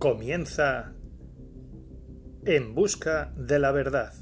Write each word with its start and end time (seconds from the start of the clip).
Comienza 0.00 0.94
En 2.46 2.74
Busca 2.74 3.34
de 3.36 3.58
la 3.58 3.70
Verdad. 3.70 4.14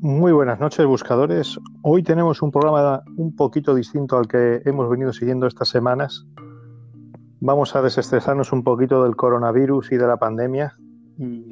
Muy 0.00 0.32
buenas 0.32 0.58
noches, 0.58 0.84
buscadores. 0.84 1.60
Hoy 1.82 2.02
tenemos 2.02 2.42
un 2.42 2.50
programa 2.50 3.04
un 3.16 3.36
poquito 3.36 3.72
distinto 3.72 4.18
al 4.18 4.26
que 4.26 4.62
hemos 4.64 4.90
venido 4.90 5.12
siguiendo 5.12 5.46
estas 5.46 5.68
semanas. 5.68 6.26
Vamos 7.38 7.76
a 7.76 7.82
desestresarnos 7.82 8.50
un 8.50 8.64
poquito 8.64 9.04
del 9.04 9.14
coronavirus 9.14 9.92
y 9.92 9.96
de 9.96 10.08
la 10.08 10.16
pandemia. 10.16 10.76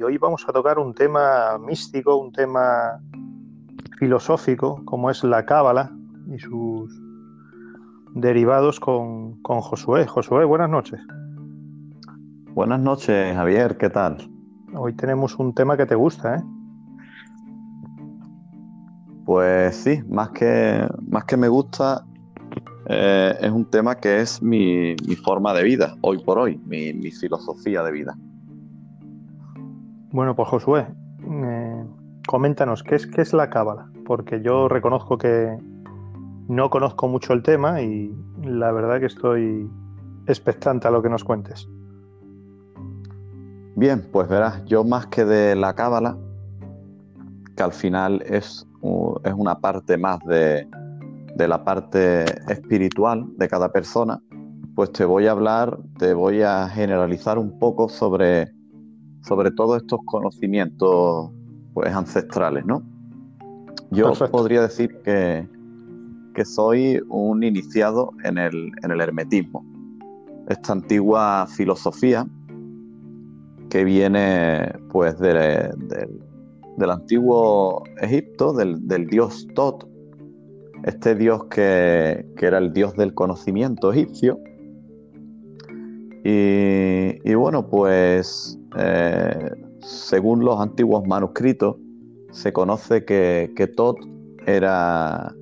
Y 0.03 0.05
hoy 0.05 0.17
vamos 0.17 0.43
a 0.49 0.51
tocar 0.51 0.79
un 0.79 0.93
tema 0.93 1.57
místico, 1.57 2.17
un 2.17 2.33
tema 2.33 2.99
filosófico, 3.97 4.83
como 4.83 5.09
es 5.09 5.23
la 5.23 5.45
cábala 5.45 5.93
y 6.27 6.39
sus 6.39 6.91
derivados 8.13 8.81
con, 8.81 9.41
con 9.43 9.61
Josué. 9.61 10.05
Josué, 10.05 10.43
buenas 10.43 10.69
noches. 10.69 10.99
Buenas 12.53 12.81
noches, 12.81 13.33
Javier, 13.33 13.77
¿qué 13.77 13.89
tal? 13.89 14.29
Hoy 14.75 14.91
tenemos 14.91 15.39
un 15.39 15.53
tema 15.53 15.77
que 15.77 15.85
te 15.85 15.95
gusta, 15.95 16.35
¿eh? 16.35 16.43
Pues 19.25 19.73
sí, 19.73 20.03
más 20.09 20.31
que, 20.31 20.85
más 21.07 21.23
que 21.23 21.37
me 21.37 21.47
gusta, 21.47 22.03
eh, 22.89 23.37
es 23.39 23.51
un 23.51 23.63
tema 23.69 23.95
que 23.95 24.19
es 24.19 24.41
mi, 24.41 24.97
forma 25.23 25.53
de 25.53 25.63
vida, 25.63 25.95
hoy 26.01 26.21
por 26.21 26.39
hoy, 26.39 26.59
mi, 26.65 26.91
filosofía 27.09 27.83
de 27.83 27.91
vida. 27.93 28.17
Bueno, 30.13 30.35
pues 30.35 30.47
Josué, 30.47 30.85
eh, 31.27 31.85
coméntanos, 32.27 32.83
¿qué 32.83 32.93
es, 32.93 33.07
¿qué 33.07 33.21
es 33.21 33.33
la 33.33 33.49
cábala? 33.49 33.89
Porque 34.05 34.43
yo 34.43 34.69
reconozco 34.69 35.17
que 35.17 35.57
no 36.47 36.69
conozco 36.69 37.07
mucho 37.07 37.33
el 37.33 37.41
tema 37.41 37.81
y 37.81 38.15
la 38.43 38.71
verdad 38.71 38.99
que 38.99 39.07
estoy 39.07 39.67
expectante 40.27 40.87
a 40.87 40.91
lo 40.91 41.01
que 41.01 41.09
nos 41.09 41.23
cuentes. 41.23 41.67
Bien, 43.75 44.07
pues 44.11 44.29
verás, 44.29 44.63
yo 44.65 44.83
más 44.83 45.07
que 45.07 45.25
de 45.25 45.55
la 45.55 45.73
cábala, 45.73 46.15
que 47.57 47.63
al 47.63 47.73
final 47.73 48.21
es 48.27 48.67
es 49.23 49.33
una 49.33 49.59
parte 49.59 49.97
más 49.97 50.19
de, 50.27 50.67
la 51.37 51.63
parte 51.63 52.25
espiritual 52.51 53.25
de 53.37 53.47
cada 53.47 53.71
persona, 53.71 54.21
pues 54.75 54.91
te 54.91 55.05
voy 55.05 55.25
a 55.25 55.31
hablar, 55.31 55.79
te 55.97 56.13
voy 56.13 56.43
a 56.43 56.67
generalizar 56.69 57.39
un 57.39 57.57
poco 57.57 57.89
sobre, 57.89 58.51
sobre 59.23 59.51
todos 59.51 59.81
estos 59.81 59.99
conocimientos 60.05 61.31
pues, 61.73 61.93
ancestrales, 61.93 62.65
¿no? 62.65 62.83
Yo 63.91 64.13
podría 64.31 64.61
decir 64.61 65.01
que, 65.03 65.47
que, 66.33 66.45
soy 66.45 67.01
un 67.09 67.43
iniciado 67.43 68.11
en 68.23 68.37
el, 68.37 68.71
en 68.81 68.91
el 68.91 69.01
hermetismo, 69.01 69.63
esta 70.49 70.73
antigua 70.73 71.45
filosofía 71.47 72.25
que 73.69 73.83
viene 73.83 74.71
pues 74.91 75.17
de, 75.19 75.71
del 76.77 76.91
antiguo 76.91 77.83
Egipto, 78.01 78.53
del, 78.53 79.07
dios 79.07 79.47
Tot, 79.55 79.87
este 80.83 81.15
dios 81.15 81.45
que, 81.45 82.25
era 82.39 82.57
el 82.57 82.73
dios 82.73 82.95
del 82.95 83.13
conocimiento 83.13 83.91
egipcio. 83.91 84.39
Y, 86.25 87.33
bueno, 87.33 87.67
pues 87.67 88.57
eh, 88.77 89.51
según 89.81 90.45
los 90.45 90.59
antiguos 90.59 91.05
manuscritos, 91.07 91.77
se 92.31 92.51
conoce 92.51 93.05
que, 93.05 93.51
que 93.55 93.71
era, 94.45 95.33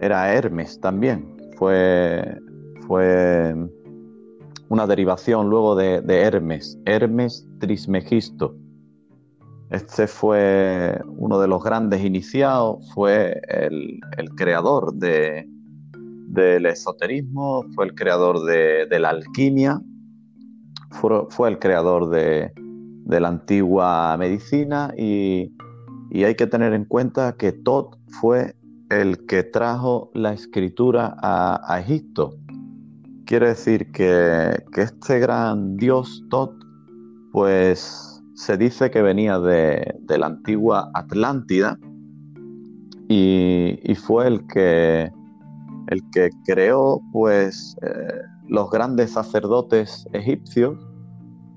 era 0.00 0.34
Hermes 0.34 0.80
también. 0.80 1.36
Fue, 1.56 2.38
fue 2.86 3.54
una 4.68 4.86
derivación 4.86 5.48
luego 5.48 5.76
de 5.76 6.02
Hermes, 6.06 6.78
Hermes 6.84 7.46
Trismegisto 7.58 8.54
este 9.70 10.06
fue 10.06 10.98
uno 11.06 11.38
de 11.40 11.46
los 11.46 11.62
grandes 11.62 12.02
iniciados, 12.02 12.90
fue 12.94 13.38
el, 13.48 14.00
creador 14.34 14.94
del 14.94 16.64
esoterismo, 16.64 17.66
fue 17.74 17.86
el 17.86 17.94
creador 17.94 18.44
de, 18.44 18.98
la 18.98 19.10
alquimia, 19.10 19.78
fue, 20.90 21.48
el 21.48 21.58
creador 21.58 22.10
de, 22.10 22.52
la 23.06 23.28
antigua 23.28 24.16
medicina 24.18 24.92
y, 24.96 25.52
hay 26.12 26.34
que 26.34 26.46
tener 26.46 26.72
en 26.72 26.84
cuenta 26.84 27.36
que 27.36 27.52
Tot 27.52 27.98
fue 28.20 28.54
el 28.90 29.26
que 29.26 29.42
trajo 29.42 30.10
la 30.14 30.32
escritura 30.32 31.16
a, 31.22 31.78
Egipto. 31.80 32.34
Quiere 33.26 33.48
decir 33.48 33.90
que, 33.92 34.64
que 34.72 34.82
este 34.82 35.18
gran 35.18 35.76
dios 35.76 36.24
Tot, 36.30 36.52
pues 37.32 38.18
se 38.38 38.56
dice 38.56 38.90
que 38.90 39.02
venía 39.02 39.40
de, 39.40 39.98
la 40.08 40.26
antigua 40.26 40.90
Atlántida 40.94 41.76
y, 43.08 43.94
fue 43.96 44.28
el 44.28 44.46
que, 44.46 45.10
el 45.88 46.10
que 46.12 46.30
creó 46.46 47.00
pues, 47.12 47.76
eh, 47.82 48.22
los 48.48 48.70
grandes 48.70 49.12
sacerdotes 49.12 50.06
egipcios 50.12 50.76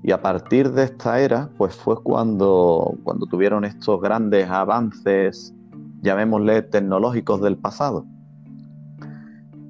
y 0.02 0.12
a 0.12 0.20
partir 0.20 0.72
de 0.72 0.84
esta 0.84 1.20
era 1.20 1.50
pues 1.56 1.74
fue 1.74 2.02
cuando, 2.02 2.94
cuando 3.04 3.26
tuvieron 3.26 3.64
estos 3.64 4.00
grandes 4.00 4.48
avances, 4.48 5.54
llamémosle 6.02 6.62
tecnológicos 6.62 7.40
del 7.40 7.56
pasado. 7.56 8.04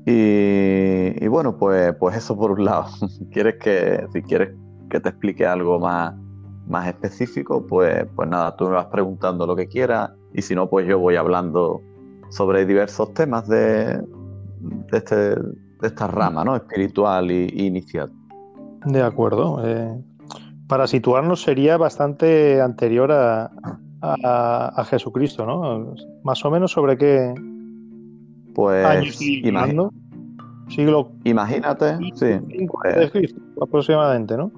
Y, 0.04 1.28
bueno, 1.28 1.56
pues, 1.56 1.94
pues 2.00 2.16
eso 2.16 2.36
por 2.36 2.50
un 2.50 2.64
lado. 2.64 2.86
¿Quieres 3.30 3.56
que, 3.60 4.04
si 4.12 4.22
quieres 4.22 4.56
que 4.90 4.98
te 4.98 5.10
explique 5.10 5.46
algo 5.46 5.78
más, 5.78 6.14
más 6.66 6.88
específico, 6.88 7.64
pues, 7.66 8.06
pues 8.16 8.28
nada, 8.28 8.56
tú 8.56 8.64
me 8.64 8.72
vas 8.72 8.86
preguntando 8.86 9.46
lo 9.46 9.54
que 9.54 9.68
quieras 9.68 10.10
y 10.34 10.42
si 10.42 10.54
no, 10.54 10.68
pues 10.68 10.86
yo 10.86 10.98
voy 10.98 11.16
hablando 11.16 11.82
sobre 12.30 12.64
diversos 12.66 13.12
temas 13.14 13.46
de, 13.48 13.98
de, 14.90 14.98
este, 14.98 15.34
esta 15.88 16.06
rama 16.06 16.44
¿no? 16.44 16.56
espiritual 16.56 17.30
e 17.30 17.46
inicial. 17.54 18.10
De 18.84 19.02
acuerdo. 19.02 19.60
Eh, 19.64 20.00
para 20.66 20.86
situarnos 20.86 21.42
sería 21.42 21.76
bastante 21.76 22.60
anterior 22.60 23.12
a, 23.12 23.50
a, 24.00 24.84
Jesucristo, 24.84 25.46
¿no? 25.46 25.94
Más 26.24 26.44
o 26.44 26.50
menos 26.50 26.72
sobre 26.72 26.96
qué 26.96 27.34
pues, 28.54 28.84
años 28.84 29.18
Siglo 30.68 31.12
Imagínate, 31.24 31.98
sí. 32.14 32.66
Pues 32.68 33.34
aproximadamente, 33.60 34.36
¿no? 34.36 34.50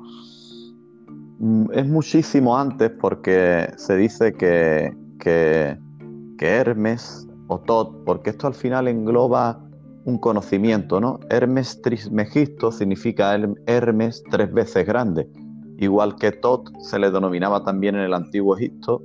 Mm, 1.39 1.67
es 1.73 1.87
muchísimo 1.87 2.57
antes 2.57 2.91
porque 2.91 3.73
se 3.77 3.97
dice 3.97 4.33
que, 4.35 4.95
que, 5.19 5.79
Hermes 6.39 7.27
o 7.49 7.59
Tot, 7.59 8.05
porque 8.05 8.31
esto 8.31 8.47
al 8.47 8.55
final 8.55 8.87
engloba 8.87 9.64
un 10.05 10.19
conocimiento, 10.19 11.01
¿no? 11.01 11.21
Hermes 11.31 11.81
Trismegisto 11.83 12.71
significa 12.71 13.37
Hermes 13.67 14.23
tres 14.31 14.53
veces 14.53 14.87
grande, 14.87 15.29
igual 15.79 16.17
que 16.17 16.33
Tot 16.33 16.71
se 16.81 16.99
le 16.99 17.11
denominaba 17.11 17.65
también 17.65 17.95
en 17.97 18.03
el 18.03 18.15
antiguo 18.15 18.57
Egipto 18.57 19.03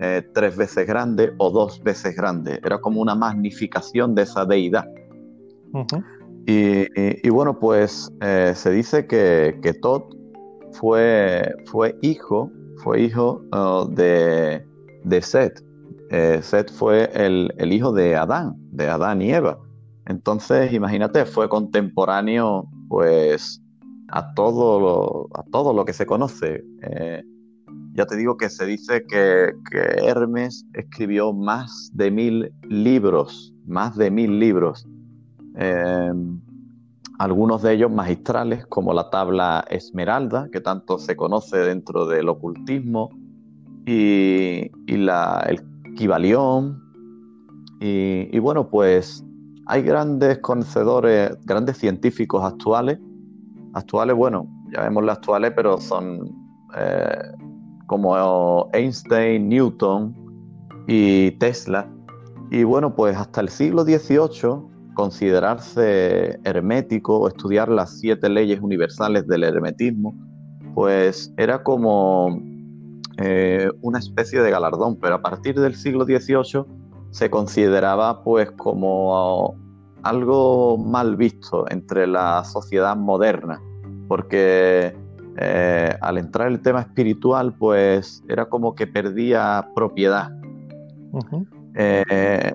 eh, 0.00 0.22
tres 0.34 0.56
veces 0.56 0.86
grande 0.86 1.32
o 1.38 1.50
dos 1.50 1.82
veces 1.82 2.16
grande, 2.16 2.60
era 2.64 2.80
como 2.80 3.00
una 3.00 3.14
magnificación 3.14 4.14
de 4.14 4.22
esa 4.22 4.44
deidad. 4.44 4.86
y, 6.46 7.28
bueno, 7.30 7.58
pues 7.58 8.12
eh, 8.20 8.52
se 8.54 8.70
dice 8.70 9.06
que, 9.06 9.58
que 9.62 9.72
Tot 9.74 10.04
fue, 10.72 11.54
fue 11.66 11.96
hijo, 12.02 12.50
fue 12.78 13.02
hijo 13.02 13.42
uh, 13.52 13.88
de, 13.88 14.64
de 15.04 15.22
Set. 15.22 15.64
Eh, 16.10 16.40
Set 16.42 16.70
fue 16.70 17.10
el, 17.14 17.72
hijo 17.72 17.92
de 17.92 18.16
Adán, 18.16 18.54
de 18.72 18.88
Adán 18.88 19.22
y 19.22 19.32
Eva. 19.32 19.58
Entonces, 20.06 20.72
imagínate, 20.72 21.24
fue 21.24 21.48
contemporáneo, 21.48 22.68
pues, 22.88 23.62
a 24.08 24.34
todo 24.34 24.80
lo, 24.80 25.38
a 25.38 25.42
todo 25.44 25.72
lo 25.72 25.84
que 25.84 25.92
se 25.92 26.06
conoce. 26.06 26.62
Eh, 26.82 27.22
ya 27.94 28.06
te 28.06 28.16
digo 28.16 28.36
que 28.36 28.50
se 28.50 28.66
dice 28.66 29.04
que, 29.06 29.54
Hermes 30.02 30.66
escribió 30.74 31.32
más 31.32 31.90
de 31.94 32.10
mil 32.10 32.52
libros, 32.68 33.54
más 33.66 33.96
de 33.96 34.10
mil 34.10 34.38
libros. 34.38 34.86
Eh, 35.56 36.12
algunos 37.18 37.62
de 37.62 37.74
ellos 37.74 37.90
magistrales, 37.90 38.66
como 38.66 38.92
la 38.92 39.08
tabla 39.10 39.64
Esmeralda, 39.70 40.48
que 40.52 40.60
tanto 40.60 40.98
se 40.98 41.16
conoce 41.16 41.58
dentro 41.58 42.06
del 42.06 42.28
ocultismo, 42.28 43.10
y, 43.86 44.70
la, 44.86 45.44
el 45.48 45.62
Kibalión. 45.94 46.82
Y, 47.80 48.38
bueno, 48.38 48.68
pues 48.68 49.24
hay 49.66 49.82
grandes 49.82 50.38
conocedores, 50.38 51.36
grandes 51.44 51.78
científicos 51.78 52.44
actuales. 52.44 52.98
Actuales, 53.72 54.14
bueno, 54.16 54.46
ya 54.72 54.82
vemos 54.82 55.04
las 55.04 55.18
actuales, 55.18 55.52
pero 55.56 55.78
son 55.80 56.30
eh, 56.76 57.22
como 57.86 58.68
Einstein, 58.72 59.48
Newton 59.48 60.14
y 60.86 61.32
Tesla. 61.32 61.88
Y 62.50 62.64
bueno, 62.64 62.94
pues 62.94 63.16
hasta 63.16 63.40
el 63.40 63.48
siglo 63.48 63.84
XVIII 63.84 64.74
considerarse 64.94 66.38
hermético 66.44 67.18
o 67.18 67.28
estudiar 67.28 67.68
las 67.68 67.98
siete 67.98 68.28
leyes 68.28 68.60
universales 68.60 69.26
del 69.26 69.44
hermetismo, 69.44 70.14
pues 70.74 71.32
era 71.36 71.62
como 71.62 72.40
eh, 73.18 73.68
una 73.80 73.98
especie 73.98 74.40
de 74.40 74.50
galardón, 74.50 74.96
pero 75.00 75.16
a 75.16 75.22
partir 75.22 75.58
del 75.58 75.74
siglo 75.74 76.04
XVIII 76.04 76.64
se 77.14 77.30
consideraba 77.30 78.24
pues 78.24 78.50
como 78.50 79.54
algo 80.02 80.76
mal 80.76 81.14
visto 81.14 81.64
entre 81.70 82.08
la 82.08 82.42
sociedad 82.42 82.96
moderna, 82.96 83.62
porque 84.08 84.92
eh, 85.36 85.96
al 86.00 86.18
entrar 86.18 86.48
el 86.48 86.60
tema 86.60 86.80
espiritual, 86.80 87.54
pues 87.54 88.24
era 88.28 88.46
como 88.46 88.74
que 88.74 88.88
perdía 88.88 89.64
propiedad. 89.76 90.32
Eh, 91.76 92.52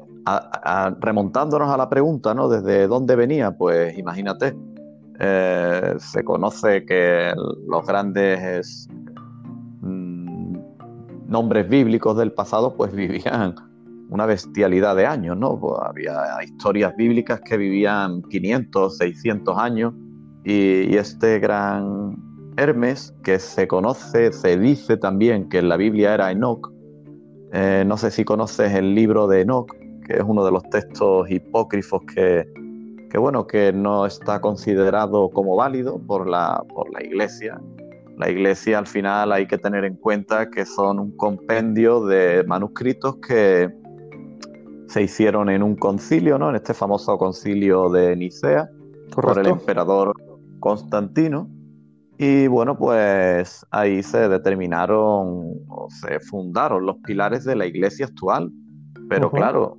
remontándonos 1.00 1.72
a 1.72 1.78
la 1.78 1.88
pregunta, 1.88 2.34
¿no? 2.34 2.50
¿Desde 2.50 2.88
dónde 2.88 3.16
venía? 3.16 3.58
Pues 3.58 3.98
imagínate, 3.98 4.58
eh, 5.22 5.96
se 6.00 6.26
conoce 6.26 6.86
que 6.86 7.32
los 7.66 7.88
grandes 7.88 8.90
mm, 9.80 10.58
nombres 11.28 11.70
bíblicos 11.70 12.18
del 12.18 12.34
pasado, 12.34 12.76
pues 12.76 12.92
vivían 12.94 13.69
una 14.10 14.26
bestialidad 14.26 14.96
de 14.96 15.06
años, 15.06 15.38
¿no? 15.38 15.60
Pues 15.60 15.74
había 15.82 16.44
historias 16.44 16.96
bíblicas 16.96 17.42
que 17.42 17.58
vivían 17.58 18.24
500, 18.24 18.98
600 18.98 19.58
años 19.58 19.94
y, 20.44 20.96
este 20.96 21.40
gran 21.40 22.18
Hermes, 22.58 23.14
que 23.24 23.40
se 23.40 23.68
conoce, 23.68 24.34
se 24.34 24.58
dice 24.58 24.98
también 24.98 25.48
que 25.48 25.60
en 25.60 25.70
la 25.70 25.78
Biblia 25.78 26.14
era 26.14 26.32
Enoch, 26.32 26.72
eh, 27.54 27.84
no 27.86 27.98
sé 27.98 28.12
si 28.12 28.26
conoces 28.26 28.74
el 28.74 28.96
libro 28.96 29.28
de 29.28 29.42
Enoch, 29.42 29.72
que 30.06 30.14
es 30.14 30.24
uno 30.26 30.44
de 30.44 30.52
los 30.52 30.64
textos 30.70 31.30
hipócrifos 31.30 32.02
que, 32.14 32.48
que, 33.10 33.18
bueno, 33.18 33.48
que 33.48 33.72
no 33.72 34.06
está 34.06 34.42
considerado 34.42 35.30
como 35.30 35.56
válido 35.56 36.00
por 36.00 36.28
la, 36.28 36.64
por 36.74 36.92
la 36.92 37.04
Iglesia. 37.04 37.60
La 38.18 38.30
Iglesia 38.30 38.80
al 38.80 38.88
final 38.88 39.32
hay 39.32 39.48
que 39.48 39.58
tener 39.58 39.86
en 39.86 39.96
cuenta 39.96 40.50
que 40.50 40.66
son 40.66 41.00
un 41.00 41.16
compendio 41.16 42.06
de 42.06 42.44
manuscritos 42.46 43.18
que 43.26 43.70
se 44.90 45.04
hicieron 45.04 45.50
en 45.50 45.62
un 45.62 45.76
concilio, 45.76 46.40
¿no? 46.40 46.50
En 46.50 46.56
este 46.56 46.74
famoso 46.74 47.16
concilio 47.18 47.90
de 47.90 48.16
Nicea, 48.16 48.68
por 49.14 49.38
el 49.38 49.48
emperador 49.48 50.14
Constantino. 50.60 51.48
Y 52.18 52.48
bueno, 52.48 52.76
pues 52.76 53.66
ahí 53.70 54.02
se 54.02 54.28
determinaron 54.28 55.54
o 55.68 55.88
se 56.02 56.20
fundaron 56.20 56.88
los 56.88 56.98
pilares 56.98 57.46
de 57.46 57.56
la 57.56 57.68
iglesia 57.68 58.08
actual. 58.08 58.52
Pero 59.10 59.32
claro, 59.32 59.78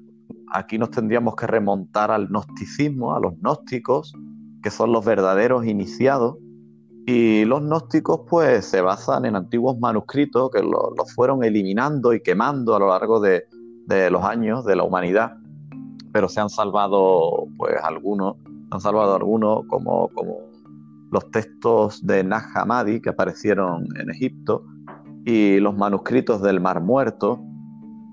aquí 0.52 0.78
nos 0.78 0.90
tendríamos 0.90 1.34
que 1.34 1.46
remontar 1.48 2.12
al 2.12 2.28
gnosticismo, 2.28 3.14
a 3.14 3.20
los 3.20 3.34
gnósticos, 3.40 4.14
que 4.62 4.70
son 4.70 4.92
los 4.92 5.04
verdaderos 5.04 5.66
iniciados. 5.66 6.36
Y 7.04 7.44
los 7.46 7.62
gnósticos 7.62 8.20
pues 8.30 8.64
se 8.64 8.80
basan 8.80 9.24
en 9.24 9.34
antiguos 9.34 9.76
manuscritos 9.80 10.50
que 10.52 10.62
los 10.62 11.12
fueron 11.16 11.42
eliminando 11.42 12.14
y 12.14 12.22
quemando 12.22 12.76
a 12.76 12.78
lo 12.78 12.88
largo 12.88 13.18
de, 13.18 13.44
de 13.90 14.10
los 14.10 14.24
años 14.24 14.64
de 14.64 14.76
la 14.76 14.84
humanidad, 14.84 15.36
pero 16.12 16.28
se 16.28 16.40
han 16.40 16.48
salvado 16.48 17.46
pues 17.58 17.74
algunos, 17.82 18.36
han 18.70 18.80
salvado 18.80 19.16
algunos 19.16 19.66
como, 19.66 20.08
como 20.14 20.38
los 21.10 21.28
textos 21.32 22.04
de 22.06 22.22
Nag 22.22 22.44
Hammadi 22.54 23.00
que 23.00 23.10
aparecieron 23.10 23.86
en 23.98 24.10
Egipto 24.10 24.64
y 25.24 25.58
los 25.58 25.76
manuscritos 25.76 26.40
del 26.40 26.60
Mar 26.60 26.80
Muerto. 26.80 27.40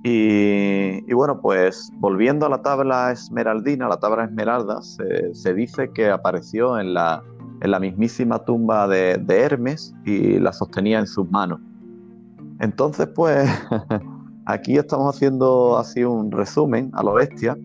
Y, 0.03 1.11
bueno, 1.13 1.41
pues 1.41 1.91
volviendo 1.95 2.45
a 2.45 2.49
la 2.49 2.61
tabla 2.61 3.11
esmeraldina, 3.11 3.89
la 3.89 3.97
tabla 3.97 4.23
esmeralda, 4.23 4.81
se, 4.81 5.53
dice 5.53 5.91
que 5.91 6.09
apareció 6.09 6.79
en 6.79 6.93
la, 6.93 7.21
en 7.61 7.71
la 7.71 7.79
mismísima 7.79 8.39
tumba 8.39 8.87
de, 8.87 9.17
de 9.17 9.41
Hermes 9.41 9.93
y 10.05 10.39
la 10.39 10.53
sostenía 10.53 10.99
en 10.99 11.07
sus 11.07 11.29
manos. 11.29 11.59
Entonces, 12.59 13.07
pues 13.13 13.49
Aquí 14.49 14.77
estamos 14.77 15.13
haciendo 15.13 15.77
así 15.77 16.05
un 16.05 16.31
resumen 16.31 16.89
a 16.93 17.03
lo 17.03 17.15
bestia, 17.15 17.57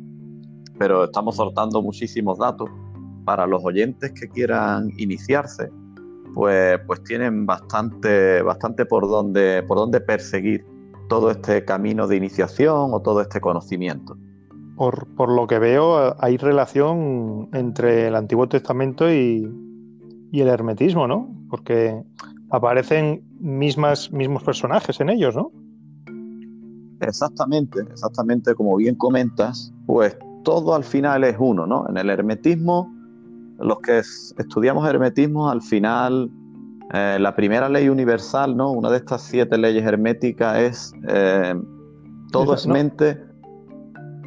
pero 0.80 1.04
estamos 1.04 1.36
soltando 1.36 1.80
muchísimos 1.80 2.38
datos 2.38 2.68
para 3.24 3.46
los 3.46 3.64
oyentes 3.64 4.10
que 4.10 4.28
quieran 4.28 4.90
iniciarse. 4.98 5.70
Pues, 6.34 6.80
pues 6.88 7.04
tienen 7.04 7.46
bastante, 7.46 8.42
bastante 8.42 8.84
por 8.84 9.08
donde, 9.08 9.62
por 9.62 9.78
donde 9.78 10.00
perseguir 10.00 10.66
todo 11.08 11.30
este 11.30 11.64
camino 11.64 12.08
de 12.08 12.16
iniciación 12.16 12.90
o 12.92 13.00
todo 13.00 13.20
este 13.20 13.40
conocimiento. 13.40 14.16
Por, 14.74 15.06
por, 15.14 15.30
lo 15.30 15.46
que 15.46 15.60
veo, 15.60 16.16
hay 16.18 16.36
relación 16.36 17.48
entre 17.52 18.08
el 18.08 18.16
Antiguo 18.16 18.48
Testamento 18.48 19.08
y, 19.08 19.48
y, 20.32 20.40
el 20.40 20.48
hermetismo, 20.48 21.06
¿no? 21.06 21.32
Porque 21.48 22.02
aparecen 22.50 23.22
mismas, 23.38 24.10
mismos 24.10 24.42
personajes 24.42 25.00
en 25.00 25.10
ellos, 25.10 25.36
¿no? 25.36 25.52
Exactamente, 27.02 27.80
exactamente 27.90 28.54
como 28.54 28.76
bien 28.76 28.94
comentas, 28.94 29.72
pues 29.86 30.16
todo 30.44 30.74
al 30.74 30.84
final 30.84 31.24
es 31.24 31.36
uno, 31.38 31.66
¿no? 31.66 31.88
En 31.88 31.96
el 31.96 32.08
hermetismo, 32.10 32.94
los 33.58 33.80
que 33.80 33.98
estudiamos 33.98 34.88
hermetismo, 34.88 35.50
al 35.50 35.62
final 35.62 36.30
eh, 36.92 37.18
la 37.20 37.34
primera 37.34 37.68
ley 37.68 37.88
universal, 37.88 38.56
¿no? 38.56 38.70
Una 38.70 38.88
de 38.90 38.98
estas 38.98 39.22
siete 39.22 39.58
leyes 39.58 39.84
herméticas 39.84 40.58
es 40.58 40.94
eh, 41.08 41.54
todo 42.30 42.54
es 42.54 42.68
mente. 42.68 43.20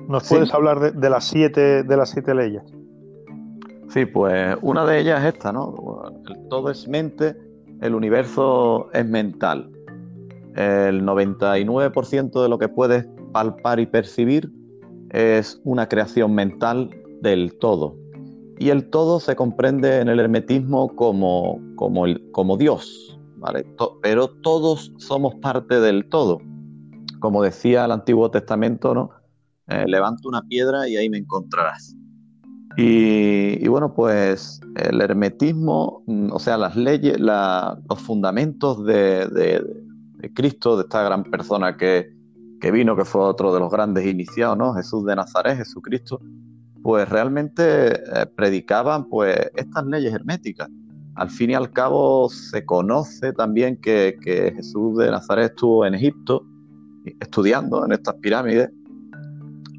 ¿Nos 0.10 0.28
puedes 0.28 0.54
hablar 0.54 0.94
de, 0.94 1.10
las 1.10 1.24
siete 1.24 1.84
de 1.84 1.98
las 1.98 2.10
siete 2.10 2.36
leyes? 2.36 2.62
Sí, 3.88 4.06
pues 4.06 4.58
una 4.62 4.86
de 4.86 5.00
ellas 5.00 5.24
es 5.24 5.34
esta, 5.34 5.54
¿no? 5.54 6.12
El 6.28 6.50
todo 6.50 6.70
es 6.70 6.88
mente, 6.90 7.38
el 7.80 7.96
universo 7.96 8.90
es 8.92 9.06
mental 9.08 9.72
el 10.56 11.04
99% 11.04 12.42
de 12.42 12.50
lo 12.50 12.58
que 12.58 12.70
puedes 12.70 13.08
palpar 13.34 13.80
y 13.80 13.86
percibir 13.86 14.52
es 15.10 15.62
una 15.64 15.88
creación 15.88 16.34
mental 16.34 16.90
del 17.22 17.58
todo. 17.60 17.98
Y 18.58 18.70
el 18.70 18.90
todo 18.90 19.20
se 19.20 19.36
comprende 19.36 20.00
en 20.00 20.08
el 20.08 20.20
hermetismo 20.20 20.96
como, 20.96 21.60
como, 21.76 22.06
como 22.32 22.58
Dios, 22.58 23.20
¿vale? 23.38 23.66
pero 24.02 24.30
todos 24.30 24.94
somos 24.98 25.36
parte 25.36 25.80
del 25.80 26.08
todo. 26.10 26.40
Como 27.20 27.44
decía 27.44 27.86
el 27.86 27.92
Antiguo 27.92 28.32
Testamento, 28.32 28.94
¿no? 28.94 29.10
Eh, 29.68 29.86
levanta 29.88 30.28
una 30.28 30.42
piedra 30.44 30.88
y 30.88 30.96
ahí 30.96 31.10
me 31.10 31.18
encontrarás. 31.18 31.96
Y, 32.78 33.68
bueno, 33.68 33.94
pues 33.94 34.60
el 34.76 35.00
hermetismo, 35.00 36.04
o 36.32 36.40
sea, 36.40 36.58
las 36.58 36.76
leyes, 36.76 37.18
los 37.20 38.00
fundamentos 38.00 38.86
de, 38.86 39.64
Cristo, 40.34 40.78
de 40.78 40.84
esta 40.84 41.04
gran 41.04 41.24
persona 41.24 41.78
que, 41.78 42.14
vino, 42.72 42.96
que 42.96 43.06
fue 43.06 43.22
otro 43.22 43.54
de 43.54 43.60
los 43.60 43.72
grandes 43.72 44.06
iniciados, 44.06 44.58
¿no? 44.58 44.74
Jesús 44.74 45.06
de 45.06 45.16
Nazaret, 45.16 45.58
Jesucristo, 45.58 46.20
pues 46.82 47.08
realmente 47.10 47.94
eh, 47.94 48.26
predicaban 48.36 49.08
pues 49.10 49.38
estas 49.56 49.86
leyes 49.86 50.14
herméticas. 50.14 50.70
Al 51.16 51.30
fin 51.30 51.52
y 51.52 51.54
al 51.54 51.72
cabo 51.72 52.30
se 52.30 52.66
conoce 52.66 53.34
también 53.34 53.78
que, 53.78 54.18
Jesús 54.56 54.98
de 54.98 55.12
Nazaret 55.12 55.52
estuvo 55.52 55.86
en 55.86 55.96
Egipto 55.96 56.46
estudiando 57.20 57.86
en 57.86 57.92
estas 57.92 58.16
pirámides 58.16 58.70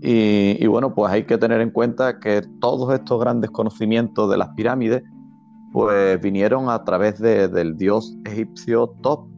y, 0.01 0.67
bueno, 0.67 0.95
pues 0.95 1.11
hay 1.13 1.25
que 1.25 1.37
tener 1.39 1.61
en 1.61 1.71
cuenta 1.71 2.21
que 2.21 2.43
todos 2.61 2.95
estos 2.95 3.21
grandes 3.21 3.51
conocimientos 3.51 4.31
de 4.31 4.37
las 4.37 4.51
pirámides, 4.51 5.03
pues 5.73 6.21
vinieron 6.21 6.69
a 6.69 6.85
través 6.85 7.19
del 7.19 7.77
dios 7.77 8.17
egipcio 8.25 8.95
Top, 9.03 9.29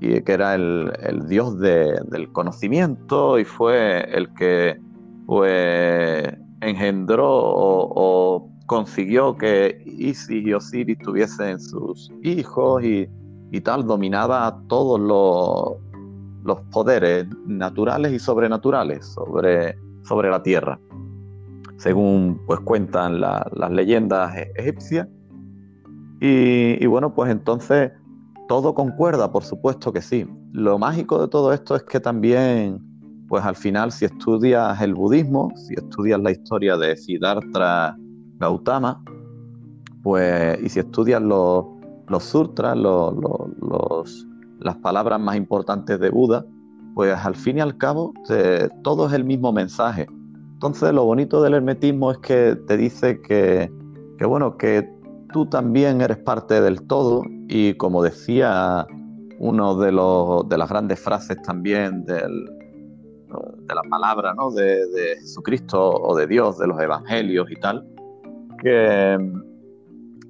y 0.00 0.20
que 0.22 0.32
era 0.32 0.54
el, 0.54 0.92
dios 1.28 1.58
del 1.58 2.30
conocimiento 2.32 3.38
y 3.38 3.44
fue 3.44 4.04
el 4.12 4.32
que 4.34 4.78
pues, 5.26 6.34
engendró 6.60 7.26
o, 7.28 8.50
consiguió 8.66 9.36
que 9.36 9.80
Isis 9.86 10.44
y 10.44 10.52
Osiris 10.52 10.98
tuviesen 10.98 11.60
sus 11.60 12.10
hijos 12.22 12.82
y, 12.82 13.08
tal, 13.62 13.86
dominaba 13.86 14.60
todos 14.68 15.00
los, 15.00 15.78
los, 16.44 16.60
poderes 16.72 17.26
naturales 17.46 18.12
y 18.12 18.18
sobrenaturales 18.18 19.06
sobre, 19.06 19.76
sobre 20.02 20.30
la 20.30 20.42
tierra, 20.42 20.78
según 21.76 22.40
pues 22.46 22.60
cuentan 22.60 23.20
las 23.20 23.70
leyendas 23.70 24.36
egipcias. 24.56 25.08
Y, 26.20 26.82
y 26.82 26.86
bueno, 26.86 27.14
pues 27.14 27.30
entonces 27.30 27.92
todo 28.48 28.74
concuerda, 28.74 29.30
por 29.30 29.44
supuesto 29.44 29.92
que 29.92 30.02
sí. 30.02 30.26
Lo 30.52 30.78
mágico 30.78 31.20
de 31.20 31.28
todo 31.28 31.52
esto 31.52 31.76
es 31.76 31.82
que 31.82 32.00
también, 32.00 32.80
pues 33.28 33.44
al 33.44 33.56
final, 33.56 33.92
si 33.92 34.04
estudias 34.04 34.80
el 34.80 34.94
budismo, 34.94 35.52
si 35.56 35.74
estudias 35.74 36.20
la 36.20 36.30
historia 36.30 36.76
de 36.76 36.96
Siddhartha 36.96 37.96
Gautama, 38.38 39.02
pues, 40.02 40.62
y 40.62 40.68
si 40.68 40.80
estudias 40.80 41.20
los, 41.20 41.66
sutras, 42.20 42.76
las 44.60 44.76
palabras 44.76 45.20
más 45.20 45.36
importantes 45.36 45.98
de 45.98 46.10
Buda, 46.10 46.44
pues 46.94 47.14
al 47.14 47.34
fin 47.34 47.58
y 47.58 47.60
al 47.60 47.76
cabo 47.76 48.14
todo 48.82 49.08
es 49.08 49.12
el 49.12 49.24
mismo 49.24 49.52
mensaje. 49.52 50.06
Entonces 50.54 50.92
lo 50.94 51.04
bonito 51.04 51.42
del 51.42 51.54
hermetismo 51.54 52.12
es 52.12 52.18
que 52.18 52.56
te 52.66 52.76
dice 52.76 53.20
que, 53.20 53.70
que, 54.16 54.24
bueno, 54.24 54.56
que 54.56 54.88
tú 55.32 55.44
también 55.46 56.00
eres 56.00 56.16
parte 56.18 56.60
del 56.62 56.86
todo 56.86 57.22
y 57.48 57.74
como 57.74 58.02
decía 58.02 58.86
uno 59.38 59.76
de, 59.76 59.92
los, 59.92 60.48
de 60.48 60.58
las 60.58 60.68
grandes 60.68 60.98
frases 61.00 61.40
también 61.42 62.04
del, 62.04 62.46
de 63.66 63.74
la 63.74 63.82
palabra 63.90 64.34
¿no? 64.34 64.50
de, 64.50 64.86
de, 64.88 65.16
Jesucristo 65.20 65.90
o 65.90 66.16
de 66.16 66.26
Dios, 66.26 66.58
de 66.58 66.66
los 66.66 66.80
evangelios 66.80 67.50
y 67.50 67.56
tal, 67.56 67.86
que 68.62 69.18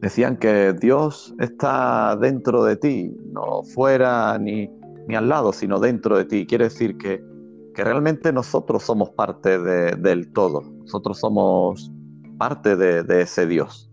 decían 0.01 0.37
que 0.37 0.73
Dios 0.73 1.35
está 1.39 2.17
dentro 2.17 2.65
de 2.65 2.77
ti, 2.77 3.17
no 3.33 3.63
fuera 3.63 4.39
ni, 4.39 4.69
ni 5.09 5.15
al 5.15 5.29
lado, 5.29 5.53
sino 5.53 5.79
dentro 5.79 6.17
de 6.17 6.25
ti. 6.25 6.47
Quiere 6.47 6.65
decir 6.65 6.97
que, 6.99 7.23
que 7.75 7.85
realmente 7.85 8.33
nosotros 8.33 8.83
somos 8.83 9.11
parte 9.11 9.59
del 9.59 10.33
todo, 10.33 10.63
nosotros 10.63 11.19
somos 11.19 11.91
parte 12.39 12.77
de, 12.77 13.21
ese 13.23 13.47
Dios. 13.47 13.86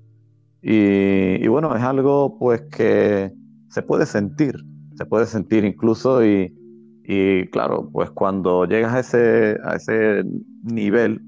Y, 0.65 1.45
bueno, 1.49 1.75
es 1.75 1.83
algo 1.83 2.37
pues 2.39 2.61
que 2.71 3.33
se 3.69 3.81
puede 3.81 4.05
sentir, 4.05 4.55
se 4.95 5.05
puede 5.05 5.25
sentir 5.25 5.65
incluso 5.65 6.25
y, 6.25 6.55
y 7.03 7.47
claro, 7.47 7.89
pues 7.91 8.09
cuando 8.11 8.63
llegas 8.63 8.93
a 8.93 8.99
ese, 9.01 9.57
a 9.65 9.75
ese 9.75 10.23
nivel, 10.63 11.21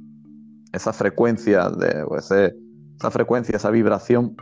esa 0.72 0.94
frecuencia, 0.94 1.70
de, 1.70 2.06
esa 2.98 3.12
frecuencia, 3.12 3.58
esa 3.58 3.72
vibración, 3.72 4.38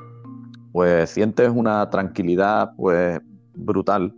pues 0.71 1.09
sientes 1.09 1.49
una 1.49 1.89
tranquilidad 1.89 2.73
pues 2.77 3.19
brutal 3.55 4.13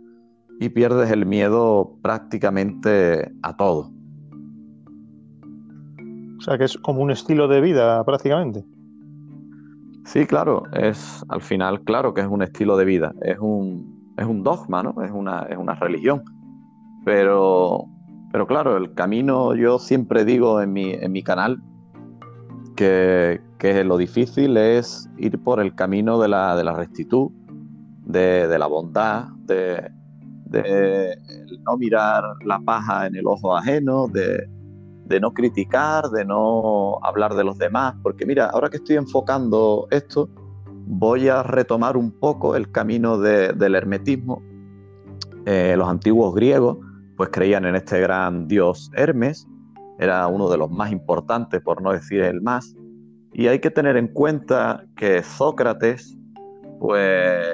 y 0.60 0.68
pierdes 0.68 1.10
el 1.10 1.24
miedo 1.24 1.96
prácticamente 2.02 3.32
a 3.42 3.56
todo. 3.56 3.92
O 6.38 6.40
sea 6.42 6.58
que 6.58 6.64
es 6.64 6.76
como 6.76 7.00
un 7.00 7.10
estilo 7.10 7.48
de 7.48 7.62
vida 7.62 8.04
prácticamente. 8.04 8.62
Sí, 10.06 10.24
claro, 10.24 10.62
es 10.72 11.24
al 11.28 11.42
final 11.42 11.82
claro 11.82 12.14
que 12.14 12.22
es 12.22 12.26
un 12.26 12.42
estilo 12.42 12.76
de 12.76 12.84
vida, 12.84 13.12
es 13.22 13.38
un, 13.38 14.14
es 14.16 14.24
un 14.24 14.42
dogma, 14.42 14.82
¿no? 14.82 15.02
Es 15.02 15.10
una, 15.10 15.42
es 15.42 15.58
una 15.58 15.74
religión 15.74 16.22
pero, 17.06 17.88
pero 18.32 18.48
claro, 18.48 18.76
el 18.76 18.92
camino, 18.94 19.54
yo 19.54 19.78
siempre 19.78 20.24
digo 20.24 20.60
en 20.60 20.72
mi, 20.72 20.90
en 20.90 21.12
mi 21.12 21.22
canal 21.22 21.62
que, 22.74 23.40
lo 23.84 23.96
difícil 23.96 24.56
es 24.56 25.08
ir 25.16 25.38
por 25.38 25.60
el 25.60 25.76
camino 25.76 26.20
de 26.20 26.26
la, 26.26 26.56
de 26.56 26.64
la 26.64 26.72
rectitud, 26.72 27.30
de, 28.06 28.58
la 28.58 28.66
bondad, 28.66 29.28
de, 29.44 29.88
no 31.64 31.76
mirar 31.76 32.24
la 32.44 32.58
paja 32.58 33.06
en 33.06 33.14
el 33.14 33.26
ojo 33.28 33.56
ajeno, 33.56 34.08
de, 34.08 34.48
no 35.20 35.32
criticar, 35.32 36.10
de 36.10 36.24
no 36.24 36.98
hablar 37.02 37.34
de 37.34 37.44
los 37.44 37.58
demás, 37.58 37.94
porque 38.02 38.26
mira, 38.26 38.46
ahora 38.46 38.68
que 38.68 38.78
estoy 38.78 38.96
enfocando 38.96 39.86
esto, 39.90 40.28
voy 40.86 41.28
a 41.28 41.42
retomar 41.42 41.96
un 41.96 42.10
poco 42.10 42.56
el 42.56 42.70
camino 42.70 43.18
del 43.18 43.74
hermetismo. 43.74 44.42
Eh, 45.46 45.74
los 45.76 45.88
antiguos 45.88 46.34
griegos 46.34 46.78
pues 47.16 47.30
creían 47.30 47.64
en 47.64 47.76
este 47.76 48.00
gran 48.00 48.46
dios 48.46 48.90
Hermes, 48.94 49.46
era 49.98 50.26
uno 50.26 50.50
de 50.50 50.58
los 50.58 50.70
más 50.70 50.92
importantes, 50.92 51.62
por 51.62 51.80
no 51.80 51.92
decir 51.92 52.20
el 52.22 52.42
más, 52.42 52.76
y 53.32 53.46
hay 53.48 53.58
que 53.60 53.70
tener 53.70 53.96
en 53.96 54.08
cuenta 54.08 54.84
que 54.96 55.22
Sócrates, 55.22 56.16
pues 56.80 57.46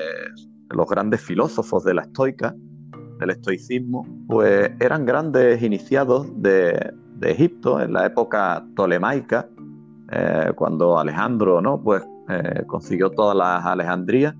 los 0.70 0.88
grandes 0.88 1.20
filósofos 1.20 1.84
de 1.84 1.94
la 1.94 2.02
estoica, 2.02 2.54
del 3.20 3.30
estoicismo, 3.30 4.06
pues 4.26 4.70
eran 4.80 5.06
grandes 5.06 5.62
iniciados 5.62 6.26
de, 6.42 6.92
Egipto 7.30 7.80
en 7.80 7.92
la 7.92 8.06
época 8.06 8.64
tolemaica, 8.74 9.48
eh, 10.10 10.52
cuando 10.56 10.98
Alejandro 10.98 11.60
¿no? 11.60 11.80
pues, 11.82 12.02
eh, 12.28 12.64
consiguió 12.66 13.10
todas 13.10 13.36
las 13.36 13.64
Alejandrías, 13.64 14.34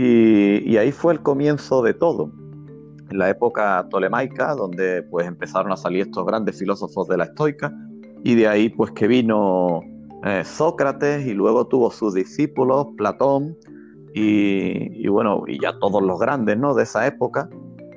y 0.00 0.76
ahí 0.76 0.92
fue 0.92 1.12
el 1.12 1.20
comienzo 1.22 1.82
de 1.82 1.92
todo 1.92 2.30
en 3.10 3.18
la 3.18 3.30
época 3.30 3.86
tolemaica, 3.90 4.54
donde 4.54 5.02
pues 5.02 5.26
empezaron 5.26 5.72
a 5.72 5.76
salir 5.76 6.02
estos 6.02 6.26
grandes 6.26 6.58
filósofos 6.58 7.08
de 7.08 7.16
la 7.16 7.24
estoica, 7.24 7.72
y 8.24 8.34
de 8.34 8.48
ahí 8.48 8.68
pues 8.68 8.90
que 8.92 9.06
vino 9.06 9.82
eh, 10.24 10.42
Sócrates 10.44 11.26
y 11.26 11.32
luego 11.32 11.66
tuvo 11.66 11.90
sus 11.90 12.14
discípulos, 12.14 12.88
Platón, 12.96 13.56
y, 14.14 15.06
bueno, 15.06 15.44
y 15.46 15.60
ya 15.60 15.78
todos 15.78 16.02
los 16.02 16.18
grandes 16.18 16.58
¿no? 16.58 16.74
de 16.74 16.82
esa 16.82 17.06
época. 17.06 17.48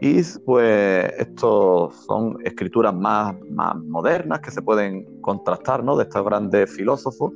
Y 0.04 0.20
pues 0.48 1.14
estos 1.20 1.96
son 2.08 2.36
escrituras 2.44 2.92
más, 2.92 3.36
más 3.52 3.76
modernas 3.76 4.40
que 4.40 4.50
se 4.50 4.60
pueden 4.64 5.06
contrastar 5.22 5.84
¿no? 5.84 5.96
de 5.96 6.04
estos 6.04 6.26
grandes 6.26 6.76
filósofos. 6.76 7.32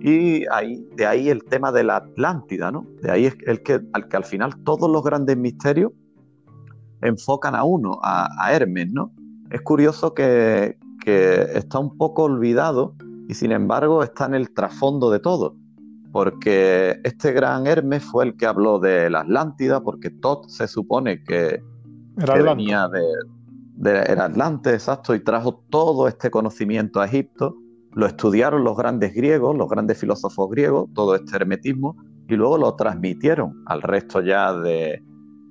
Y 0.00 0.44
ahí, 0.50 0.84
de 0.96 1.06
ahí 1.06 1.28
el 1.28 1.44
tema 1.44 1.70
de 1.70 1.84
la 1.84 1.98
Atlántida, 1.98 2.72
¿no? 2.72 2.84
De 3.02 3.12
ahí 3.12 3.26
es 3.26 3.36
el 3.46 3.62
que, 3.62 3.80
al 3.92 4.08
que 4.08 4.16
al 4.16 4.24
final 4.24 4.52
todos 4.64 4.90
los 4.90 5.04
grandes 5.04 5.36
misterios 5.36 5.92
enfocan 7.02 7.54
a 7.54 7.62
uno, 7.62 8.00
a, 8.02 8.52
Hermes, 8.52 8.90
¿no? 8.90 9.12
Es 9.50 9.60
curioso 9.62 10.12
que, 10.12 10.76
está 11.06 11.78
un 11.78 11.96
poco 11.96 12.24
olvidado 12.24 12.96
y 13.28 13.34
sin 13.34 13.52
embargo 13.52 14.02
está 14.02 14.26
en 14.26 14.34
el 14.34 14.52
trasfondo 14.52 15.08
de 15.10 15.20
todo, 15.20 15.56
porque 16.10 17.00
este 17.04 17.32
gran 17.32 17.68
Hermes 17.68 18.04
fue 18.04 18.24
el 18.24 18.36
que 18.36 18.46
habló 18.46 18.80
de 18.80 19.08
la 19.08 19.20
Atlántida, 19.20 19.80
porque 19.82 20.10
Tot 20.10 20.48
se 20.48 20.66
supone 20.66 21.22
que, 21.22 21.60
venía 22.16 22.88
de, 22.88 23.02
de, 23.76 23.90
era 23.90 24.26
Atlante, 24.26 24.72
exacto, 24.72 25.14
y 25.14 25.20
trajo 25.20 25.64
todo 25.70 26.08
este 26.08 26.30
conocimiento 26.30 27.00
a 27.00 27.06
Egipto, 27.06 27.56
lo 27.94 28.06
estudiaron 28.06 28.64
los 28.64 28.76
grandes 28.76 29.14
griegos, 29.14 29.56
los 29.56 29.68
grandes 29.68 29.98
filósofos 29.98 30.50
griegos, 30.50 30.88
todo 30.94 31.14
este 31.14 31.36
hermetismo, 31.36 31.96
y 32.28 32.36
luego 32.36 32.56
lo 32.58 32.74
transmitieron 32.74 33.62
al 33.66 33.82
resto 33.82 34.22
ya 34.22 34.54
de, 34.54 35.02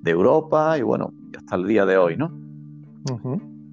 de 0.02 0.10
Europa 0.10 0.76
y 0.78 0.82
bueno, 0.82 1.12
hasta 1.36 1.56
el 1.56 1.66
día 1.66 1.86
de 1.86 1.96
hoy, 1.96 2.16
¿no? 2.16 2.32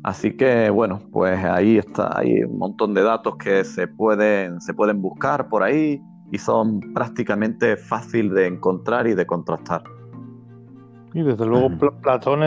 Así 0.04 0.36
que 0.38 0.70
bueno, 0.70 1.02
pues 1.12 1.44
ahí 1.44 1.78
está, 1.78 2.18
hay 2.18 2.44
un 2.44 2.58
montón 2.58 2.94
de 2.94 3.04
datos 3.04 3.36
que 3.38 3.64
se 3.64 3.88
pueden, 3.88 4.62
se 4.62 4.74
pueden 4.74 5.02
buscar 5.02 5.50
por 5.50 5.64
ahí 5.64 6.02
y 6.32 6.38
son 6.38 6.80
prácticamente 6.94 7.76
fácil 7.76 8.34
de 8.34 8.48
encontrar 8.48 9.08
y 9.08 9.16
de 9.16 9.26
contrastar. 9.26 9.84
Y 11.14 11.24
desde 11.24 11.46
luego 11.46 11.70
Platón, 12.02 12.40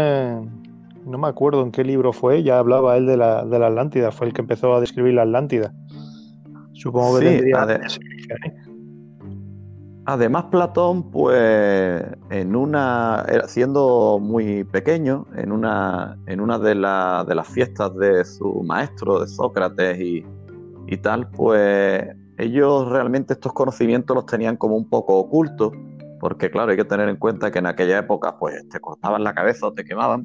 no 1.04 1.18
me 1.18 1.28
acuerdo 1.28 1.62
en 1.62 1.72
qué 1.72 1.84
libro 1.84 2.12
fue, 2.12 2.42
ya 2.42 2.58
hablaba 2.58 2.96
él 2.96 3.06
de 3.06 3.16
la, 3.16 3.44
de 3.44 3.58
la 3.58 3.66
Atlántida, 3.66 4.12
fue 4.12 4.28
el 4.28 4.32
que 4.32 4.42
empezó 4.42 4.74
a 4.74 4.80
describir 4.80 5.14
la 5.14 5.22
Atlántida. 5.22 5.72
Supongo 6.72 7.18
que 7.18 7.26
tendría... 7.26 7.78
Además, 10.04 10.46
Platón, 10.50 11.12
pues, 11.12 12.02
en 12.30 12.56
una, 12.56 13.24
siendo 13.46 14.18
muy 14.20 14.64
pequeño, 14.64 15.26
en 15.36 15.52
una, 15.52 16.18
en 16.26 16.40
una 16.40 16.58
de, 16.58 16.70
de 16.70 17.34
las 17.34 17.48
fiestas 17.48 17.94
de 17.94 18.24
su 18.24 18.64
maestro, 18.64 19.20
de 19.20 19.28
Sócrates 19.28 20.00
y, 20.00 20.26
y, 20.88 20.96
tal, 20.96 21.30
pues 21.30 22.16
ellos 22.36 22.88
realmente 22.88 23.34
estos 23.34 23.52
conocimientos 23.52 24.16
los 24.16 24.26
tenían 24.26 24.56
como 24.56 24.74
un 24.74 24.88
poco 24.88 25.18
ocultos, 25.18 25.72
porque 26.22 26.52
claro, 26.52 26.70
hay 26.70 26.76
que 26.76 26.84
tener 26.84 27.08
en 27.08 27.16
cuenta 27.16 27.50
que 27.50 27.58
en 27.58 27.66
aquella 27.66 27.98
época, 27.98 28.38
pues, 28.38 28.68
te 28.68 28.78
cortaban 28.78 29.24
la 29.24 29.34
cabeza 29.34 29.66
o 29.66 29.72
te 29.72 29.82
quemaban. 29.82 30.24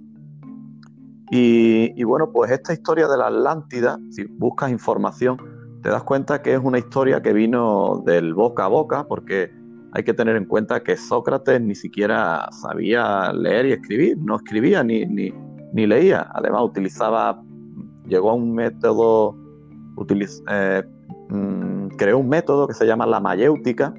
Y, 1.32 2.04
bueno, 2.04 2.32
pues 2.32 2.52
esta 2.52 2.72
historia 2.72 3.08
de 3.08 3.18
la 3.18 3.26
Atlántida, 3.26 3.98
si 4.12 4.26
buscas 4.26 4.70
información, 4.70 5.38
te 5.82 5.90
das 5.90 6.04
cuenta 6.04 6.44
que 6.44 6.54
es 6.54 6.60
una 6.62 6.78
historia 6.78 7.24
que 7.24 7.34
vino 7.34 8.04
del 8.06 8.36
boca 8.36 8.66
a 8.66 8.68
boca, 8.68 9.08
porque 9.08 9.52
hay 9.92 10.04
que 10.04 10.14
tener 10.14 10.36
en 10.36 10.46
cuenta 10.46 10.84
que 10.84 10.96
Sócrates 10.96 11.60
ni 11.62 11.74
siquiera 11.74 12.48
sabía 12.52 13.34
leer 13.34 13.66
y 13.66 13.72
escribir, 13.72 14.20
no 14.20 14.36
escribía 14.36 14.84
ni, 14.84 15.04
ni, 15.08 15.88
leía. 15.88 16.30
Además, 16.36 16.62
utilizaba, 16.64 17.42
llegó 18.08 18.30
a 18.30 18.34
un 18.36 18.54
método, 18.54 19.36
eh, 20.52 20.84
mm, 21.30 21.88
creó 21.98 22.20
un 22.20 22.30
método 22.30 22.68
que 22.68 22.76
se 22.76 22.86
llama 22.86 23.08
la 23.08 23.20
mayéutica, 23.20 23.96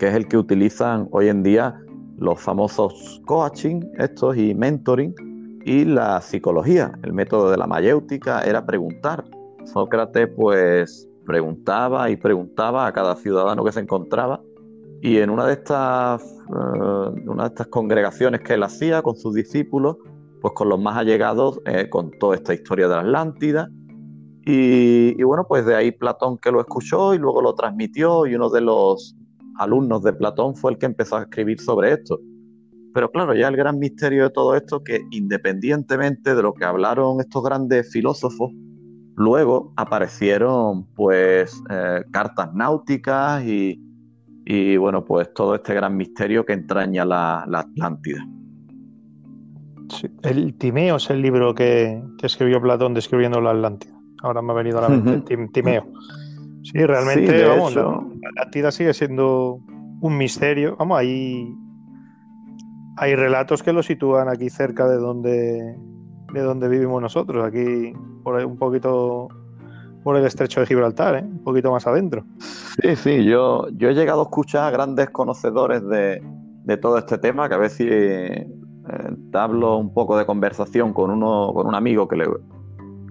que 0.00 0.08
es 0.08 0.14
el 0.14 0.26
que 0.26 0.38
utilizan 0.38 1.08
hoy 1.12 1.28
en 1.28 1.42
día 1.42 1.78
los 2.16 2.40
famosos 2.40 3.20
coaching, 3.26 3.82
estos 3.98 4.36
y 4.36 4.54
mentoring, 4.54 5.14
y 5.66 5.84
la 5.84 6.20
psicología. 6.22 6.98
El 7.02 7.12
método 7.12 7.50
de 7.50 7.58
la 7.58 7.66
mayéutica 7.66 8.40
era 8.40 8.64
preguntar. 8.64 9.24
Sócrates, 9.66 10.28
pues, 10.34 11.06
preguntaba 11.26 12.08
y 12.10 12.16
preguntaba 12.16 12.86
a 12.86 12.92
cada 12.92 13.14
ciudadano 13.14 13.62
que 13.62 13.72
se 13.72 13.80
encontraba 13.80 14.40
y 15.02 15.18
en 15.18 15.30
una 15.30 15.46
de 15.46 15.52
estas, 15.52 16.22
eh, 16.22 17.20
una 17.26 17.44
de 17.44 17.48
estas 17.48 17.66
congregaciones 17.68 18.40
que 18.40 18.54
él 18.54 18.62
hacía 18.62 19.02
con 19.02 19.16
sus 19.16 19.34
discípulos, 19.34 19.96
pues 20.40 20.54
con 20.54 20.68
los 20.70 20.80
más 20.80 20.96
allegados, 20.96 21.60
eh, 21.66 21.88
contó 21.90 22.34
esta 22.34 22.54
historia 22.54 22.88
de 22.88 22.94
la 22.94 23.00
Atlántida. 23.00 23.68
Y, 24.46 25.22
bueno, 25.22 25.44
pues 25.46 25.64
de 25.66 25.76
ahí 25.76 25.92
Platón 25.92 26.38
que 26.38 26.50
lo 26.50 26.60
escuchó 26.60 27.14
y 27.14 27.18
luego 27.18 27.42
lo 27.42 27.54
transmitió 27.54 28.26
y 28.26 28.34
uno 28.34 28.48
de 28.48 28.62
los 28.62 29.14
alumnos 29.58 30.02
de 30.02 30.12
Platón 30.12 30.54
fue 30.56 30.72
el 30.72 30.78
que 30.78 30.86
empezó 30.86 31.16
a 31.16 31.22
escribir 31.22 31.60
sobre 31.60 31.92
esto. 31.92 32.18
Pero 32.92 33.10
claro, 33.10 33.34
ya 33.34 33.48
el 33.48 33.56
gran 33.56 33.78
misterio 33.78 34.24
de 34.24 34.30
todo 34.30 34.56
esto 34.56 34.82
que 34.82 35.00
independientemente 35.10 36.34
de 36.34 36.42
lo 36.42 36.54
que 36.54 36.64
hablaron 36.64 37.20
estos 37.20 37.42
grandes 37.44 37.90
filósofos, 37.92 38.50
luego 39.16 39.72
aparecieron 39.76 40.86
pues 40.94 41.62
eh, 41.70 42.02
cartas 42.10 42.52
náuticas 42.54 43.44
y, 43.44 43.80
y, 44.44 44.76
bueno, 44.76 45.04
pues 45.04 45.32
todo 45.34 45.54
este 45.54 45.74
gran 45.74 45.96
misterio 45.96 46.44
que 46.44 46.54
entraña 46.54 47.04
la, 47.04 47.42
Atlántida. 47.42 48.26
el 50.22 50.54
Timeo 50.54 50.96
es 50.96 51.10
el 51.10 51.22
libro 51.22 51.54
que, 51.54 52.02
escribió 52.22 52.60
Platón 52.60 52.94
describiendo 52.94 53.40
la 53.40 53.50
Atlántida. 53.50 53.94
Ahora 54.22 54.42
me 54.42 54.52
ha 54.52 54.56
venido 54.56 54.78
a 54.78 54.82
la 54.82 54.88
mente 54.88 55.36
Timeo. 55.52 55.86
Sí, 56.62 56.78
realmente, 56.78 57.44
vamos, 57.46 57.74
la 57.74 58.28
Atlántida 58.30 58.70
sigue 58.70 58.92
siendo 58.94 59.60
un 60.00 60.16
misterio. 60.16 60.76
Vamos, 60.76 60.98
ahí 60.98 61.54
hay 62.96 63.14
relatos 63.14 63.62
que 63.62 63.72
lo 63.72 63.82
sitúan 63.82 64.28
aquí 64.28 64.50
cerca 64.50 64.88
de 64.88 64.96
donde, 64.96 65.76
de 66.32 66.40
donde 66.40 66.68
vivimos 66.68 67.00
nosotros, 67.00 67.44
aquí 67.44 67.92
por 68.22 68.44
un 68.44 68.58
poquito 68.58 69.28
por 70.02 70.16
el 70.16 70.24
estrecho 70.24 70.60
de 70.60 70.66
Gibraltar, 70.66 71.16
¿eh? 71.16 71.22
un 71.22 71.42
poquito 71.42 71.70
más 71.70 71.86
adentro. 71.86 72.24
Sí, 72.82 72.96
sí, 72.96 73.24
yo, 73.24 73.68
yo 73.70 73.90
he 73.90 73.94
llegado 73.94 74.20
a 74.20 74.24
escuchar 74.24 74.64
a 74.64 74.70
grandes 74.70 75.10
conocedores 75.10 75.86
de, 75.86 76.22
todo 76.80 76.98
este 76.98 77.18
tema, 77.18 77.48
que 77.48 77.54
a 77.54 77.58
veces 77.58 77.86
eh, 77.90 78.46
hablo 79.32 79.76
un 79.76 79.92
poco 79.92 80.16
de 80.16 80.24
conversación 80.24 80.92
con, 80.92 81.10
uno, 81.10 81.52
con 81.52 81.66
un 81.66 81.74
amigo 81.74 82.06
que, 82.06 82.16
le, 82.16 82.26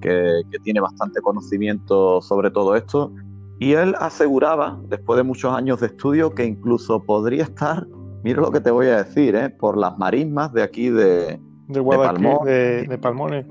que, 0.01 0.41
que 0.50 0.60
tiene 0.60 0.79
bastante 0.79 1.22
conocimiento 1.22 2.22
sobre 2.22 2.51
todo 2.51 2.75
esto, 2.75 3.12
y 3.59 3.73
él 3.73 3.95
aseguraba, 3.99 4.79
después 4.87 5.17
de 5.17 5.23
muchos 5.23 5.53
años 5.53 5.79
de 5.81 5.87
estudio, 5.87 6.33
que 6.33 6.45
incluso 6.45 7.03
podría 7.03 7.43
estar 7.43 7.85
Mira 8.23 8.41
lo 8.41 8.51
que 8.51 8.59
te 8.59 8.71
voy 8.71 8.87
a 8.87 9.03
decir, 9.03 9.35
¿eh? 9.35 9.49
por 9.49 9.77
las 9.77 9.97
marismas 9.97 10.51
de 10.51 10.61
aquí 10.61 10.89
de, 10.89 11.39
de, 11.67 11.83
Palmón, 11.83 12.45
de, 12.45 12.99
Palmones. 13.01 13.45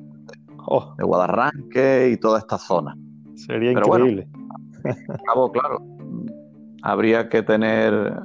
Oh. 0.67 0.95
De 0.99 1.05
Guadarranque 1.05 2.11
y 2.13 2.17
toda 2.19 2.39
esta 2.39 2.59
zona. 2.59 2.95
Sería 3.35 3.73
increíble. 3.73 4.29
Bueno, 5.35 5.51
claro, 5.53 5.79
habría 6.83 7.29
que 7.29 7.43
tener 7.43 8.21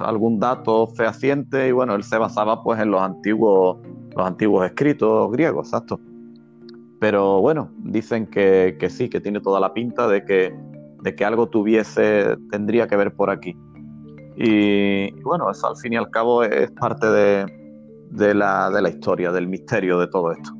algún 0.00 0.40
dato 0.40 0.86
fehaciente 0.88 1.68
y 1.68 1.72
bueno, 1.72 1.94
él 1.94 2.02
se 2.02 2.18
basaba 2.18 2.62
pues 2.62 2.80
en 2.80 2.90
los 2.90 3.02
antiguos, 3.02 3.78
los 4.16 4.26
antiguos 4.26 4.64
escritos 4.66 5.30
griegos, 5.30 5.68
exacto. 5.68 6.00
Pero 7.00 7.40
bueno, 7.40 7.70
dicen 7.78 8.26
que, 8.26 8.76
que 8.80 8.88
sí, 8.88 9.08
que 9.08 9.20
tiene 9.20 9.40
toda 9.40 9.60
la 9.60 9.74
pinta 9.74 10.08
de 10.08 10.24
que, 10.24 10.54
de 11.02 11.14
que 11.14 11.24
algo 11.24 11.48
tuviese, 11.48 12.36
tendría 12.50 12.86
que 12.86 12.96
ver 12.96 13.14
por 13.14 13.30
aquí. 13.30 13.56
Y, 14.36 15.10
bueno, 15.22 15.50
eso 15.50 15.68
al 15.68 15.76
fin 15.76 15.92
y 15.92 15.96
al 15.96 16.10
cabo 16.10 16.42
es 16.42 16.70
parte 16.72 17.06
de, 17.06 18.34
la, 18.34 18.88
historia, 18.88 19.32
del 19.32 19.48
misterio 19.48 19.98
de 19.98 20.06
todo 20.06 20.32
esto. 20.32 20.50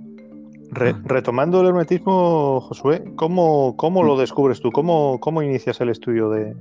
retomando 1.05 1.61
el 1.61 1.69
hermetismo, 1.69 2.61
Josué, 2.61 3.05
¿cómo, 3.17 3.77
cómo 3.77 4.03
lo 4.03 4.19
descubres 4.19 4.61
tú? 4.61 4.71
¿Cómo, 4.73 5.19
cómo 5.21 5.43
inicias 5.43 5.81
el 5.81 5.89
estudio 5.89 6.29
de, 6.31 6.55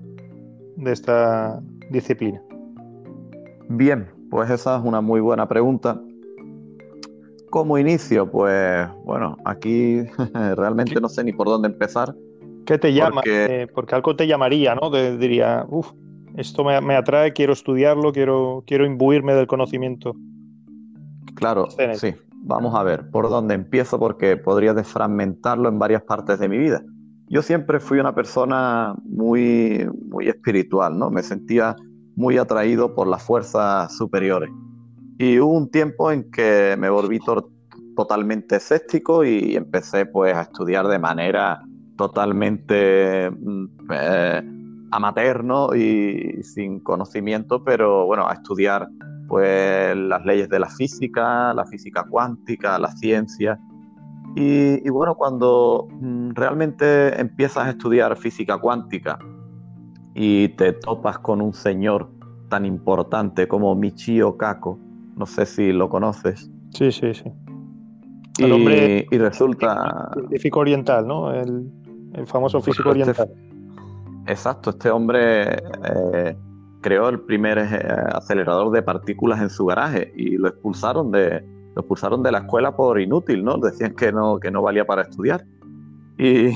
esta 0.85 1.59
disciplina? 1.89 2.41
Bien, 3.69 4.07
pues 4.29 4.50
esa 4.50 4.77
es 4.77 4.83
una 4.83 5.01
muy 5.01 5.21
buena 5.21 5.47
pregunta. 5.47 6.00
¿Cómo 7.50 7.77
inicio? 7.77 8.29
Pues 8.29 8.88
bueno, 9.03 9.35
aquí 9.43 10.01
realmente 10.55 11.01
no 11.01 11.09
sé 11.09 11.23
ni 11.23 11.33
por 11.33 11.47
dónde 11.47 11.67
empezar. 11.67 12.15
¿Qué 12.65 12.77
te 12.77 12.93
llama? 12.93 13.15
Porque, 13.15 13.61
eh, 13.63 13.67
porque 13.67 13.95
algo 13.95 14.15
te 14.15 14.27
llamaría, 14.27 14.75
¿no? 14.75 14.89
diría, 14.91 15.65
uff, 15.69 15.91
esto 16.37 16.63
me, 16.63 16.95
atrae, 16.95 17.33
quiero 17.33 17.53
estudiarlo, 17.53 18.11
quiero, 18.13 18.63
quiero 18.65 18.85
imbuirme 18.85 19.33
del 19.33 19.47
conocimiento. 19.47 20.15
Claro, 21.35 21.67
sí. 21.69 22.15
Vamos 22.43 22.74
a 22.74 22.83
ver 22.83 23.09
por 23.11 23.29
dónde 23.29 23.53
empiezo 23.53 24.00
porque 24.00 24.35
podría 24.35 24.74
desfragmentarlo 24.74 25.69
en 25.69 25.77
varias 25.77 26.01
partes 26.03 26.39
de 26.39 26.50
mi 26.50 26.57
vida. 26.57 26.81
Yo 27.27 27.41
siempre 27.41 27.79
fui 27.79 28.00
una 28.00 28.15
persona 28.15 28.95
muy, 29.03 29.87
muy 30.09 30.27
espiritual, 30.27 30.97
¿no? 30.97 31.11
Me 31.11 31.21
sentía 31.21 31.75
muy 32.15 32.37
atraído 32.37 32.95
por 32.95 33.07
las 33.07 33.24
fuerzas 33.24 33.95
superiores. 33.95 34.50
Y 35.17 35.39
hubo 35.39 35.53
un 35.53 35.69
tiempo 35.69 36.11
en 36.11 36.29
que 36.31 36.75
me 36.79 36.89
volví 36.89 37.19
totalmente 37.95 38.55
escéptico 38.55 39.24
y 39.24 39.55
empecé 39.55 40.07
pues 40.07 40.35
a 40.35 40.41
estudiar 40.41 40.87
de 40.87 40.97
manera 40.97 41.61
totalmente 42.01 43.29
mm, 43.29 43.66
eh, 43.92 44.42
amateur 44.92 45.46
y 45.75 46.42
sin 46.42 46.79
conocimiento, 46.79 47.64
pero 47.64 48.07
bueno, 48.07 48.27
a 48.27 48.33
estudiar 48.33 48.87
pues 49.27 49.96
las 49.96 50.25
leyes 50.25 50.50
de 50.50 50.59
la 50.59 50.68
física, 50.68 51.53
la 51.53 51.64
física 51.66 52.03
cuántica, 52.09 52.79
la 52.79 52.92
ciencia. 52.92 53.59
Y, 54.35 54.90
bueno, 54.90 55.16
cuando 55.16 55.87
mm, 55.92 56.31
realmente 56.31 57.20
empiezas 57.20 57.68
a 57.68 57.70
estudiar 57.70 58.18
física 58.18 58.57
cuántica 58.57 59.20
y 60.16 60.50
te 60.50 60.74
topas 60.74 61.20
con 61.20 61.40
un 61.42 61.53
señor 61.53 62.09
tan 62.50 62.66
importante 62.66 63.48
como 63.48 63.75
Michio 63.75 64.37
Kaku, 64.37 64.79
no 65.18 65.25
sé 65.25 65.46
si 65.46 65.72
lo 65.72 65.87
conoces. 65.87 66.50
Sí, 66.72 66.92
sí, 66.92 67.14
sí. 67.14 67.31
El 68.40 68.51
hombre 68.53 69.05
y 69.11 69.18
resulta... 69.18 70.09
Físico 70.29 70.61
oriental, 70.61 71.05
¿no? 71.05 71.33
El, 71.33 71.70
famoso 72.25 72.61
físico 72.61 72.91
este 72.91 73.01
oriental. 73.01 73.29
Exacto, 74.27 74.69
este 74.71 74.89
hombre 74.89 75.51
eh, 75.51 76.37
creó 76.81 77.09
el 77.09 77.21
primer 77.21 77.57
eh, 77.57 77.65
acelerador 78.13 78.71
de 78.71 78.81
partículas 78.81 79.41
en 79.41 79.50
su 79.50 79.65
garaje 79.65 80.11
y 80.15 80.37
lo 80.37 80.50
expulsaron 80.50 81.11
de 81.11 81.43
lo 81.74 81.81
expulsaron 81.81 82.21
de 82.21 82.33
la 82.33 82.39
escuela 82.39 82.75
por 82.75 83.00
inútil, 83.00 83.45
¿no? 83.45 83.57
Decían 83.57 83.95
que 83.95 84.11
no 84.11 84.39
que 84.39 84.51
no 84.51 84.61
valía 84.61 84.85
para 84.85 85.03
estudiar. 85.03 85.45
Y, 86.17 86.51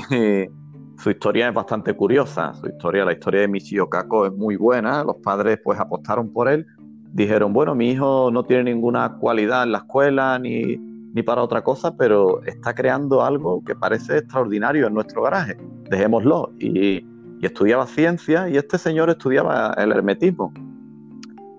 su 0.98 1.10
historia 1.10 1.48
es 1.48 1.54
bastante 1.54 1.92
curiosa. 1.94 2.54
Su 2.54 2.68
historia, 2.68 3.04
la 3.04 3.12
historia 3.12 3.42
de 3.42 3.48
Michio 3.48 3.88
Kaku 3.88 4.24
es 4.24 4.32
muy 4.32 4.56
buena. 4.56 5.04
Los 5.04 5.16
padres 5.16 5.60
pues 5.62 5.78
apostaron 5.78 6.32
por 6.32 6.48
él. 6.48 6.66
Dijeron, 7.12 7.52
bueno, 7.52 7.74
mi 7.74 7.90
hijo 7.90 8.30
no 8.32 8.44
tiene 8.44 8.72
ninguna 8.72 9.16
cualidad 9.18 9.64
en 9.64 9.72
la 9.72 9.78
escuela 9.78 10.38
ni, 10.38 10.78
ni 11.14 11.22
para 11.22 11.42
otra 11.42 11.62
cosa, 11.62 11.96
pero 11.96 12.42
está 12.44 12.74
creando 12.74 13.22
algo 13.22 13.62
que 13.64 13.74
parece 13.74 14.18
extraordinario 14.18 14.86
en 14.86 14.94
nuestro 14.94 15.22
garaje. 15.22 15.56
Dejémoslo. 15.90 16.52
Y 16.58 17.04
estudiaba 17.46 17.86
ciencia 17.86 18.48
y 18.48 18.56
este 18.56 18.78
señor 18.78 19.10
estudiaba 19.10 19.74
el 19.78 19.92
hermetismo. 19.92 20.52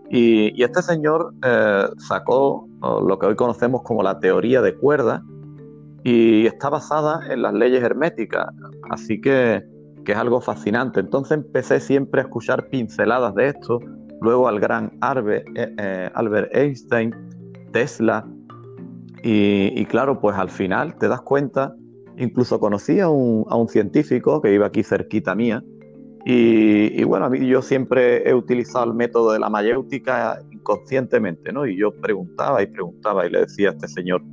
Y, 0.09 0.61
este 0.61 0.81
señor 0.81 1.33
eh, 1.43 1.85
sacó 1.97 2.67
lo 2.81 3.19
que 3.19 3.25
hoy 3.25 3.35
conocemos 3.35 3.81
como 3.83 4.03
la 4.03 4.19
teoría 4.19 4.61
de 4.61 4.75
cuerdas 4.75 5.21
y 6.03 6.45
está 6.45 6.69
basada 6.69 7.21
en 7.29 7.41
las 7.41 7.53
leyes 7.53 7.83
herméticas, 7.83 8.47
así 8.91 9.19
que, 9.19 9.61
que, 10.05 10.13
es 10.13 10.17
algo 10.17 10.39
fascinante. 10.39 10.99
Entonces 11.01 11.39
empecé 11.39 11.79
siempre 11.79 12.21
a 12.21 12.23
escuchar 12.25 12.69
pinceladas 12.69 13.35
de 13.35 13.49
esto, 13.49 13.79
luego 14.21 14.47
al 14.47 14.59
gran 14.59 14.91
Albert, 15.01 15.45
eh, 15.55 15.75
eh, 15.77 16.09
Albert 16.13 16.55
Einstein, 16.55 17.13
Tesla, 17.73 18.25
y, 19.23 19.85
claro, 19.85 20.19
pues 20.19 20.37
al 20.37 20.49
final 20.49 20.95
te 20.97 21.07
das 21.07 21.21
cuenta 21.21 21.75
Incluso 22.17 22.59
conocí 22.59 22.99
a 22.99 23.09
un, 23.09 23.67
científico 23.69 24.41
que 24.41 24.51
iba 24.53 24.65
aquí 24.65 24.83
cerquita 24.83 25.35
mía. 25.35 25.63
Y, 26.25 27.03
bueno, 27.03 27.25
a 27.25 27.29
mí 27.29 27.47
yo 27.47 27.61
siempre 27.61 28.27
he 28.27 28.33
utilizado 28.33 28.85
el 28.85 28.93
método 28.93 29.31
de 29.31 29.39
la 29.39 29.49
mayéutica 29.49 30.39
inconscientemente, 30.51 31.53
¿no? 31.53 31.65
Y 31.65 31.77
yo 31.77 31.91
preguntaba 31.91 32.61
y 32.61 32.67
preguntaba 32.67 33.25
y 33.25 33.29
le 33.29 33.41
decía 33.41 33.69
a 33.69 33.71
este 33.73 33.87
señor, 33.87 34.23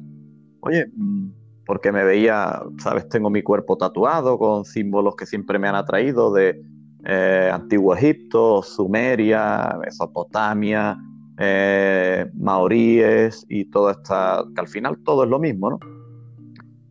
oye, 0.61 0.87
mm, 0.97 1.29
porque 1.67 1.93
me 1.93 2.03
veía, 2.05 2.63
sabes, 2.79 3.09
tengo 3.09 3.31
mi 3.31 3.43
cuerpo 3.43 3.77
tatuado 3.77 4.39
con 4.39 4.65
símbolos 4.65 5.15
que 5.15 5.27
siempre 5.27 5.59
me 5.59 5.69
han 5.69 5.77
atraído 5.77 6.33
de 6.33 6.61
eh, 7.05 7.51
Antiguo 7.53 7.95
Egipto, 7.95 8.63
Sumeria, 8.63 9.79
Mesopotamia, 9.85 10.99
eh, 11.39 12.31
maoríes 12.35 13.45
y 13.49 13.65
todo 13.67 13.91
esta, 13.91 14.45
que 14.55 14.61
al 14.61 14.69
final 14.69 14.99
todo 15.05 15.25
es 15.25 15.31
lo 15.31 15.39
mismo, 15.39 15.71
¿no? 15.71 15.79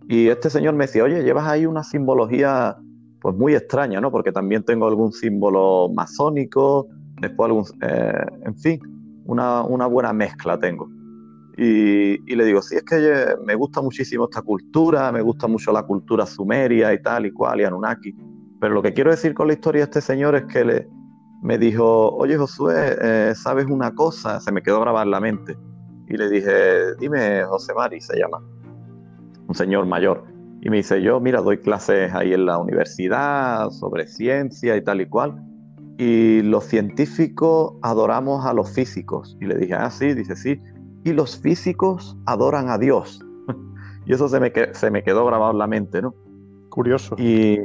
Y 0.07 0.27
este 0.27 0.49
señor 0.49 0.73
me 0.75 0.85
decía, 0.85 1.03
oye, 1.03 1.23
llevas 1.23 1.47
ahí 1.47 1.65
una 1.65 1.83
simbología 1.83 2.77
pues 3.21 3.35
muy 3.35 3.55
extraña, 3.55 4.01
¿no? 4.01 4.11
Porque 4.11 4.33
también 4.33 4.63
tengo 4.63 4.85
algún 4.85 5.13
símbolo 5.13 5.89
masónico, 5.93 6.87
después 7.21 7.47
algún, 7.47 7.65
eh, 7.81 8.25
en 8.45 8.55
fin, 8.57 8.79
una, 9.25 9.61
buena 9.87 10.11
mezcla 10.11 10.59
tengo. 10.59 10.89
Y, 11.57 12.17
le 12.35 12.45
digo, 12.45 12.61
sí, 12.61 12.75
es 12.75 12.83
que 12.83 13.35
me 13.45 13.55
gusta 13.55 13.81
muchísimo 13.81 14.25
esta 14.25 14.41
cultura, 14.41 15.11
me 15.11 15.21
gusta 15.21 15.47
mucho 15.47 15.71
la 15.71 15.83
cultura 15.83 16.25
sumeria 16.25 16.93
y 16.93 17.01
tal 17.01 17.27
y 17.27 17.31
cual, 17.31 17.61
y 17.61 17.63
Anunnaki. 17.63 18.13
Pero 18.59 18.73
lo 18.73 18.81
que 18.81 18.91
quiero 18.91 19.11
decir 19.11 19.33
con 19.33 19.47
la 19.47 19.53
historia 19.53 19.81
de 19.81 19.85
este 19.85 20.01
señor 20.01 20.35
es 20.35 20.43
que 20.45 20.65
le, 20.65 20.87
me 21.43 21.57
dijo, 21.57 22.09
oye 22.15 22.37
Josué, 22.37 22.97
eh, 23.01 23.33
¿sabes 23.35 23.65
una 23.65 23.93
cosa? 23.93 24.39
Se 24.39 24.51
me 24.51 24.63
quedó 24.63 24.79
grabada 24.79 25.03
en 25.03 25.11
la 25.11 25.19
mente. 25.19 25.57
Y 26.07 26.15
le 26.15 26.29
dije, 26.29 26.95
dime, 26.99 27.43
José 27.43 27.73
Mari, 27.73 27.99
se 27.99 28.17
llama 28.17 28.41
un 29.47 29.53
señor 29.53 29.85
mayor. 29.85 30.23
Y 30.61 30.69
me 30.69 30.77
dice, 30.77 31.01
yo, 31.01 31.19
mira, 31.19 31.41
doy 31.41 31.57
clases 31.57 32.13
ahí 32.13 32.33
en 32.33 32.45
la 32.45 32.57
universidad 32.57 33.69
sobre 33.71 34.07
ciencia 34.07 34.77
y 34.77 34.81
tal 34.81 35.01
y 35.01 35.05
cual. 35.05 35.43
Y 35.97 36.41
los 36.43 36.63
científicos 36.63 37.73
adoramos 37.81 38.45
a 38.45 38.53
los 38.53 38.71
físicos. 38.71 39.37
Y 39.41 39.45
le 39.45 39.57
dije, 39.57 39.73
ah, 39.73 39.89
sí, 39.91 40.13
dice, 40.13 40.37
sí. 40.37 40.61
y 41.03 41.11
los 41.11 41.37
físicos 41.37 42.17
adoran 42.25 42.69
a 42.69 42.77
Dios. 42.77 43.19
y 44.05 44.13
eso 44.13 44.29
se 44.29 44.39
me, 44.39 44.53
se 44.71 44.89
me 44.89 45.03
quedó 45.03 45.25
grabado 45.25 45.51
en 45.51 45.57
la 45.57 45.67
mente, 45.67 46.01
¿no? 46.01 46.15
Curioso. 46.69 47.17
Y 47.19 47.59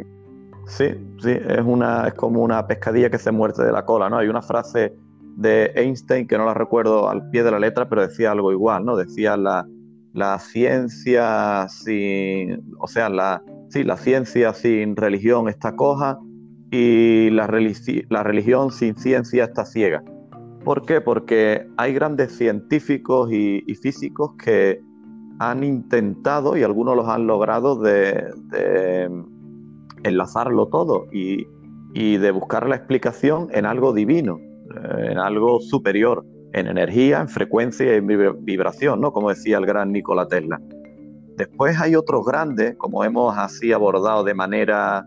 sí, 0.69 0.95
sí, 1.21 1.31
es, 1.31 1.65
una, 1.65 2.07
es 2.07 2.15
como 2.15 2.43
una 2.43 2.67
pescadilla 2.67 3.11
que 3.11 3.19
se 3.19 3.33
muerde 3.33 3.65
de 3.65 3.73
la 3.73 3.85
cola, 3.85 4.09
¿no? 4.09 4.19
Hay 4.19 4.29
una 4.29 4.43
frase 4.43 4.95
de 5.37 5.73
Einstein 5.75 6.27
que 6.27 6.39
no 6.39 6.45
la 6.45 6.55
recuerdo 6.55 7.09
al 7.09 7.29
pie 7.31 7.43
de 7.43 7.51
la 7.51 7.59
letra, 7.59 7.89
pero 7.89 8.03
decía 8.07 8.33
algo 8.33 8.53
igual, 8.53 8.85
¿no? 8.85 8.97
Decía 8.97 9.37
la, 9.37 9.67
la 10.13 10.39
ciencia 10.39 11.67
sin, 11.69 12.75
o 12.79 12.87
sea, 12.87 13.09
la, 13.09 13.43
sí, 13.69 13.85
la 13.85 13.97
ciencia 13.97 14.53
sin 14.53 14.97
religión 14.97 15.49
está 15.49 15.77
coja 15.77 16.19
y 16.71 17.31
la, 17.31 17.49
la 18.09 18.23
religión 18.23 18.71
sin 18.71 18.97
ciencia 18.97 19.45
está 19.45 19.65
ciega. 19.65 20.03
¿Por 20.65 20.85
qué? 20.85 21.01
Porque 21.01 21.67
hay 21.77 21.95
grandes 21.95 22.37
científicos 22.37 23.33
y, 23.33 23.63
físicos 23.77 24.33
que 24.43 24.81
han 25.39 25.63
intentado 25.63 26.57
y 26.57 26.63
algunos 26.63 26.97
los 26.97 27.09
han 27.09 27.27
logrado 27.27 27.77
de, 27.77 28.29
enlazarlo 30.05 30.67
todo 30.67 31.07
y, 31.13 31.47
de 31.95 32.31
buscar 32.31 32.69
la 32.69 32.77
explicación 32.77 33.49
en 33.53 33.67
algo 33.67 33.93
divino, 33.93 34.39
eh, 34.39 35.11
en 35.11 35.19
algo 35.19 35.59
superior, 35.61 36.25
en 36.53 36.69
energía, 36.69 37.21
en 37.21 37.29
frecuencia 37.29 37.93
y 37.93 37.97
en 37.97 38.07
vibración, 38.45 39.01
¿no? 39.01 39.13
Como 39.13 39.31
decía 39.31 39.59
el 39.59 39.67
gran 39.67 39.91
Nikola 39.91 40.29
Tesla. 40.29 40.61
Después 41.37 41.81
hay 41.81 41.97
otros 41.97 42.25
grandes, 42.25 42.77
como 42.77 43.03
hemos 43.05 43.37
así 43.37 43.73
abordado 43.73 44.23
de 44.23 44.35
manera, 44.35 45.07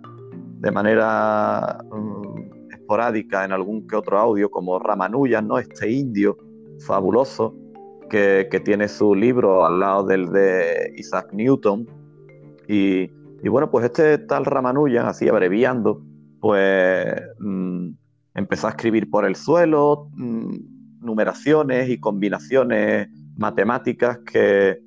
de 0.59 0.71
manera 0.71 1.77
mm, 1.91 2.73
esporádica 2.73 3.45
en 3.45 3.53
algún 3.53 3.87
que 3.87 3.95
otro 3.95 4.19
audio, 4.19 4.51
como 4.51 4.77
Ramanujan, 4.77 5.47
¿no? 5.47 5.59
Este 5.59 5.89
indio 5.89 6.37
fabuloso 6.85 7.55
que, 8.11 8.61
tiene 8.65 8.87
su 8.89 9.15
libro 9.15 9.65
al 9.65 9.79
lado 9.79 10.03
del 10.03 10.31
de 10.31 10.93
Isaac 10.97 11.29
Newton. 11.31 11.87
Y, 12.67 13.09
bueno, 13.49 13.71
pues 13.71 13.85
este 13.85 14.17
tal 14.19 14.45
Ramanujan, 14.45 15.07
así 15.07 15.27
abreviando, 15.27 16.03
pues 16.39 17.21
mm, 17.39 17.89
empezó 18.35 18.67
a 18.67 18.71
escribir 18.71 19.09
por 19.09 19.25
el 19.25 19.35
suelo 19.35 20.09
mm, 20.13 20.55
numeraciones 21.01 21.89
y 21.89 21.99
combinaciones 21.99 23.09
matemáticas 23.37 24.19
que, 24.19 24.79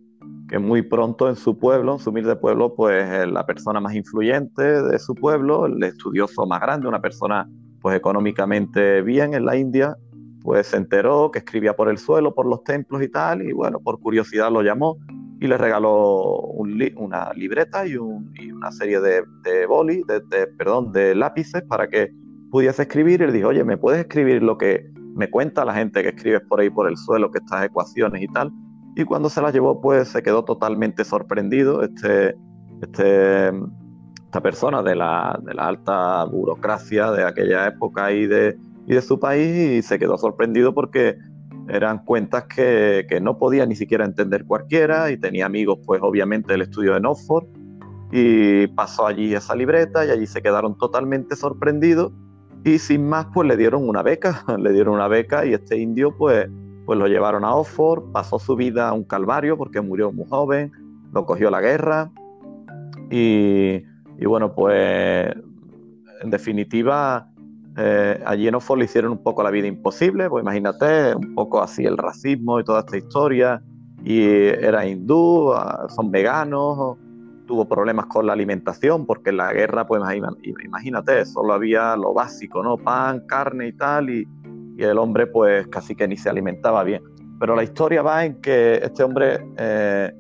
muy 0.61 0.83
pronto 0.83 1.29
en 1.29 1.35
su 1.35 1.59
pueblo, 1.59 1.95
en 1.95 1.99
su 1.99 2.11
humilde 2.11 2.37
pueblo, 2.37 2.77
pues 2.77 3.27
la 3.27 3.45
persona 3.45 3.81
más 3.81 3.95
influyente 3.95 4.63
de 4.63 4.99
su 5.01 5.15
pueblo, 5.17 5.67
el 5.67 5.83
estudioso 5.83 6.47
más 6.47 6.61
grande, 6.61 6.87
una 6.87 7.01
persona 7.01 7.49
pues 7.81 7.97
económicamente 7.97 9.03
bien 9.03 9.35
en 9.35 9.45
la 9.45 9.57
India, 9.57 9.97
pues 10.43 10.69
se 10.69 10.77
enteró 10.77 11.33
que 11.33 11.41
escribía 11.41 11.75
por 11.75 11.89
el 11.89 11.99
suelo, 11.99 12.35
por 12.35 12.47
los 12.47 12.63
templos 12.63 13.03
y 13.03 13.09
tal, 13.09 13.43
y 13.43 13.53
bueno, 13.53 13.81
por 13.81 13.99
curiosidad 13.99 14.53
lo 14.53 14.63
llamó 14.63 14.97
y 15.41 15.47
le 15.47 15.59
regaló 15.59 16.41
una 16.41 17.33
libreta 17.35 17.87
y, 17.87 17.97
una 17.97 18.73
serie 18.73 19.01
de, 19.01 19.23
de 19.43 19.67
boli, 19.67 20.03
de, 20.07 20.47
perdón, 20.59 20.93
de 20.93 21.15
lápices 21.15 21.63
para 21.63 21.89
que 21.89 22.11
pudiese 22.51 22.83
escribir 22.83 23.21
y 23.21 23.27
le 23.27 23.33
dijo, 23.33 23.49
oye, 23.49 23.65
¿me 23.65 23.77
puedes 23.77 24.01
escribir 24.01 24.43
lo 24.43 24.57
que 24.57 24.91
me 25.17 25.31
cuenta 25.31 25.65
la 25.65 25.75
gente 25.75 26.03
que 26.03 26.11
escribes 26.11 26.43
por 26.49 26.61
ahí 26.61 26.71
por 26.71 26.89
el 26.89 26.97
suelo, 26.97 27.31
que 27.31 27.39
estas 27.39 27.65
ecuaciones 27.65 28.23
y 28.23 28.29
tal? 28.29 28.53
y 28.97 29.05
cuando 29.05 29.29
se 29.29 29.43
la 29.43 29.51
llevó 29.51 29.81
pues 29.81 30.09
se 30.09 30.23
quedó 30.23 30.45
totalmente 30.45 31.05
sorprendido 31.05 31.83
este, 31.83 32.37
este, 32.81 33.49
esta 34.25 34.41
persona 34.41 34.83
de 34.83 34.95
la, 34.95 35.39
de 35.43 35.55
la 35.55 35.69
alta 35.69 36.25
burocracia 36.25 37.11
de 37.11 37.25
aquella 37.25 37.67
época 37.69 38.13
y 38.13 38.27
de, 38.27 38.57
y 38.87 38.95
de 38.95 39.03
su 39.03 39.19
país 39.19 39.79
y 39.79 39.83
se 39.83 39.99
quedó 39.99 40.17
sorprendido 40.17 40.75
porque 40.75 41.17
eran 41.69 42.05
cuentas 42.05 42.45
que, 42.45 43.07
que, 43.09 43.21
no 43.21 43.39
podía 43.39 43.67
ni 43.67 43.77
siquiera 43.77 44.05
entender 44.05 44.45
cualquiera 44.45 45.11
y 45.11 45.17
tenía 45.17 45.47
amigos 45.47 45.79
pues 45.87 46.01
obviamente 46.03 46.53
del 46.53 46.63
estudio 46.63 46.99
de 46.99 47.07
Oxford. 47.07 47.47
Y 48.13 48.67
pasó 48.69 49.07
allí 49.07 49.35
esa 49.35 49.55
libreta 49.55 50.05
y 50.05 50.11
allí 50.11 50.27
se 50.27 50.43
quedaron 50.43 50.77
totalmente 50.79 51.37
sorprendidos. 51.37 52.13
Y 52.65 52.79
sin 52.79 53.09
más 53.09 53.27
pues 53.33 53.49
le 53.49 53.57
dieron 53.57 53.89
una 53.89 54.03
beca, 54.03 54.45
le 54.59 54.73
dieron 54.73 54.95
una 54.95 55.09
beca 55.09 55.45
y 55.45 55.55
este 55.55 55.79
indio 55.79 56.17
pues 56.17 56.49
pues 56.85 56.99
lo 56.99 57.07
llevaron 57.07 57.45
a 57.45 57.55
Oxford, 57.55 58.13
pasó 58.13 58.39
su 58.39 58.57
vida 58.57 58.89
a 58.89 58.93
un 58.93 59.05
calvario 59.05 59.57
porque 59.57 59.81
murió 59.81 60.13
muy 60.13 60.27
joven, 60.29 60.73
lo 61.13 61.25
cogió 61.25 61.51
la 61.51 61.61
guerra. 61.61 62.11
Y, 63.11 63.85
bueno, 64.25 64.55
pues 64.55 65.35
en 66.23 66.31
definitiva 66.31 67.29
eh, 67.77 68.23
allí 68.25 68.47
en 68.47 68.55
Oxford 68.55 68.79
le 68.79 68.85
hicieron 68.85 69.13
un 69.13 69.23
poco 69.23 69.43
la 69.43 69.51
vida 69.51 69.67
imposible, 69.67 70.29
pues 70.29 70.43
imagínate, 70.43 71.15
un 71.15 71.35
poco 71.35 71.63
así 71.63 71.85
el 71.85 71.97
racismo 71.97 72.61
y 72.61 72.65
toda 72.65 72.81
esta 72.81 72.97
historia, 72.97 73.63
y 74.05 74.23
era 74.23 74.87
hindú, 74.87 75.53
ah, 75.53 75.87
son 75.89 76.11
veganos, 76.11 76.99
tuvo 77.47 77.67
problemas 77.67 78.07
con 78.07 78.27
la 78.27 78.33
alimentación 78.33 79.07
porque 79.07 79.31
en 79.31 79.39
la 79.39 79.53
guerra, 79.53 79.87
pues 79.87 80.03
imagínate, 80.65 81.25
solo 81.27 81.53
había 81.53 81.97
lo 81.97 82.15
básico, 82.15 82.63
¿no? 82.63 82.77
Pan, 82.77 83.27
carne 83.27 83.69
y 83.69 83.73
tal, 83.73 84.11
y, 84.11 84.27
el 84.77 84.99
hombre 84.99 85.29
pues 85.29 85.69
casi 85.69 85.95
que 85.95 86.09
ni 86.09 86.17
se 86.17 86.29
alimentaba 86.29 86.83
bien. 86.83 87.01
Pero 87.39 87.55
la 87.55 87.63
historia 87.63 88.03
va 88.03 88.25
en 88.25 88.41
que 88.41 88.81
este 88.83 89.05
hombre 89.05 89.39
eh, 89.57 90.13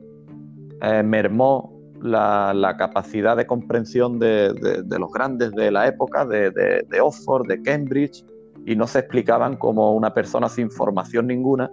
eh, 0.80 1.02
mermó 1.02 1.73
la, 2.04 2.74
capacidad 2.78 3.36
de 3.36 3.46
comprensión 3.46 4.18
de, 4.18 4.52
los 4.98 5.10
grandes 5.12 5.52
de 5.52 5.70
la 5.70 5.88
época, 5.88 6.26
de, 6.26 7.00
Oxford, 7.00 7.46
de 7.46 7.62
Cambridge, 7.62 8.24
y 8.66 8.76
no 8.76 8.86
se 8.86 9.00
explicaban 9.00 9.56
cómo 9.56 9.94
una 9.94 10.12
persona 10.12 10.48
sin 10.48 10.70
formación 10.70 11.26
ninguna 11.26 11.70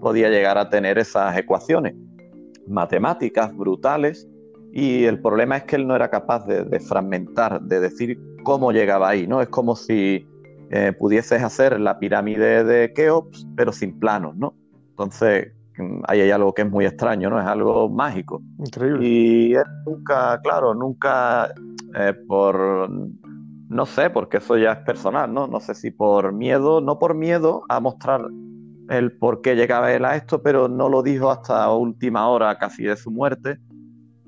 podía 0.00 0.28
llegar 0.28 0.58
a 0.58 0.68
tener 0.68 0.98
esas 0.98 1.36
ecuaciones 1.36 1.94
matemáticas 2.66 3.54
brutales. 3.56 4.28
Y 4.72 5.04
el 5.04 5.20
problema 5.20 5.58
es 5.58 5.64
que 5.64 5.76
él 5.76 5.86
no 5.86 5.94
era 5.94 6.10
capaz 6.10 6.46
de, 6.46 6.80
fragmentar, 6.80 7.62
de 7.62 7.80
decir 7.80 8.18
cómo 8.44 8.72
llegaba 8.72 9.08
ahí, 9.08 9.26
¿no? 9.26 9.40
Es 9.40 9.48
como 9.48 9.76
si 9.76 10.26
eh, 10.70 10.92
pudieses 10.98 11.42
hacer 11.42 11.80
la 11.80 11.98
pirámide 11.98 12.64
de 12.64 12.92
Keops, 12.92 13.46
pero 13.56 13.72
sin 13.72 13.98
planos, 13.98 14.36
¿no? 14.36 14.54
Entonces, 14.90 15.52
ahí 16.06 16.20
hay 16.20 16.30
algo 16.30 16.52
que 16.52 16.62
es 16.62 16.70
muy 16.70 16.86
extraño, 16.86 17.30
¿no? 17.30 17.40
Es 17.40 17.46
algo 17.46 17.88
mágico. 17.88 18.42
Increíble. 18.58 19.06
Y 19.06 19.54
él 19.54 19.64
nunca, 19.84 20.40
claro, 20.42 20.74
nunca 20.74 21.52
eh, 21.94 22.14
por, 22.26 22.88
no 23.68 23.86
sé, 23.86 24.10
porque 24.10 24.38
eso 24.38 24.56
ya 24.56 24.72
es 24.72 24.78
personal, 24.78 25.32
¿no? 25.32 25.46
No 25.46 25.60
sé 25.60 25.74
si 25.74 25.90
por 25.90 26.32
miedo, 26.32 26.80
no 26.80 26.98
por 26.98 27.14
miedo 27.14 27.62
a 27.68 27.80
mostrar 27.80 28.22
el 28.88 29.12
por 29.12 29.40
qué 29.40 29.56
llegaba 29.56 29.92
él 29.92 30.04
a 30.04 30.16
esto, 30.16 30.42
pero 30.42 30.68
no 30.68 30.88
lo 30.88 31.02
dijo 31.02 31.30
hasta 31.30 31.70
última 31.72 32.28
hora 32.28 32.56
casi 32.58 32.84
de 32.84 32.96
su 32.96 33.10
muerte, 33.10 33.58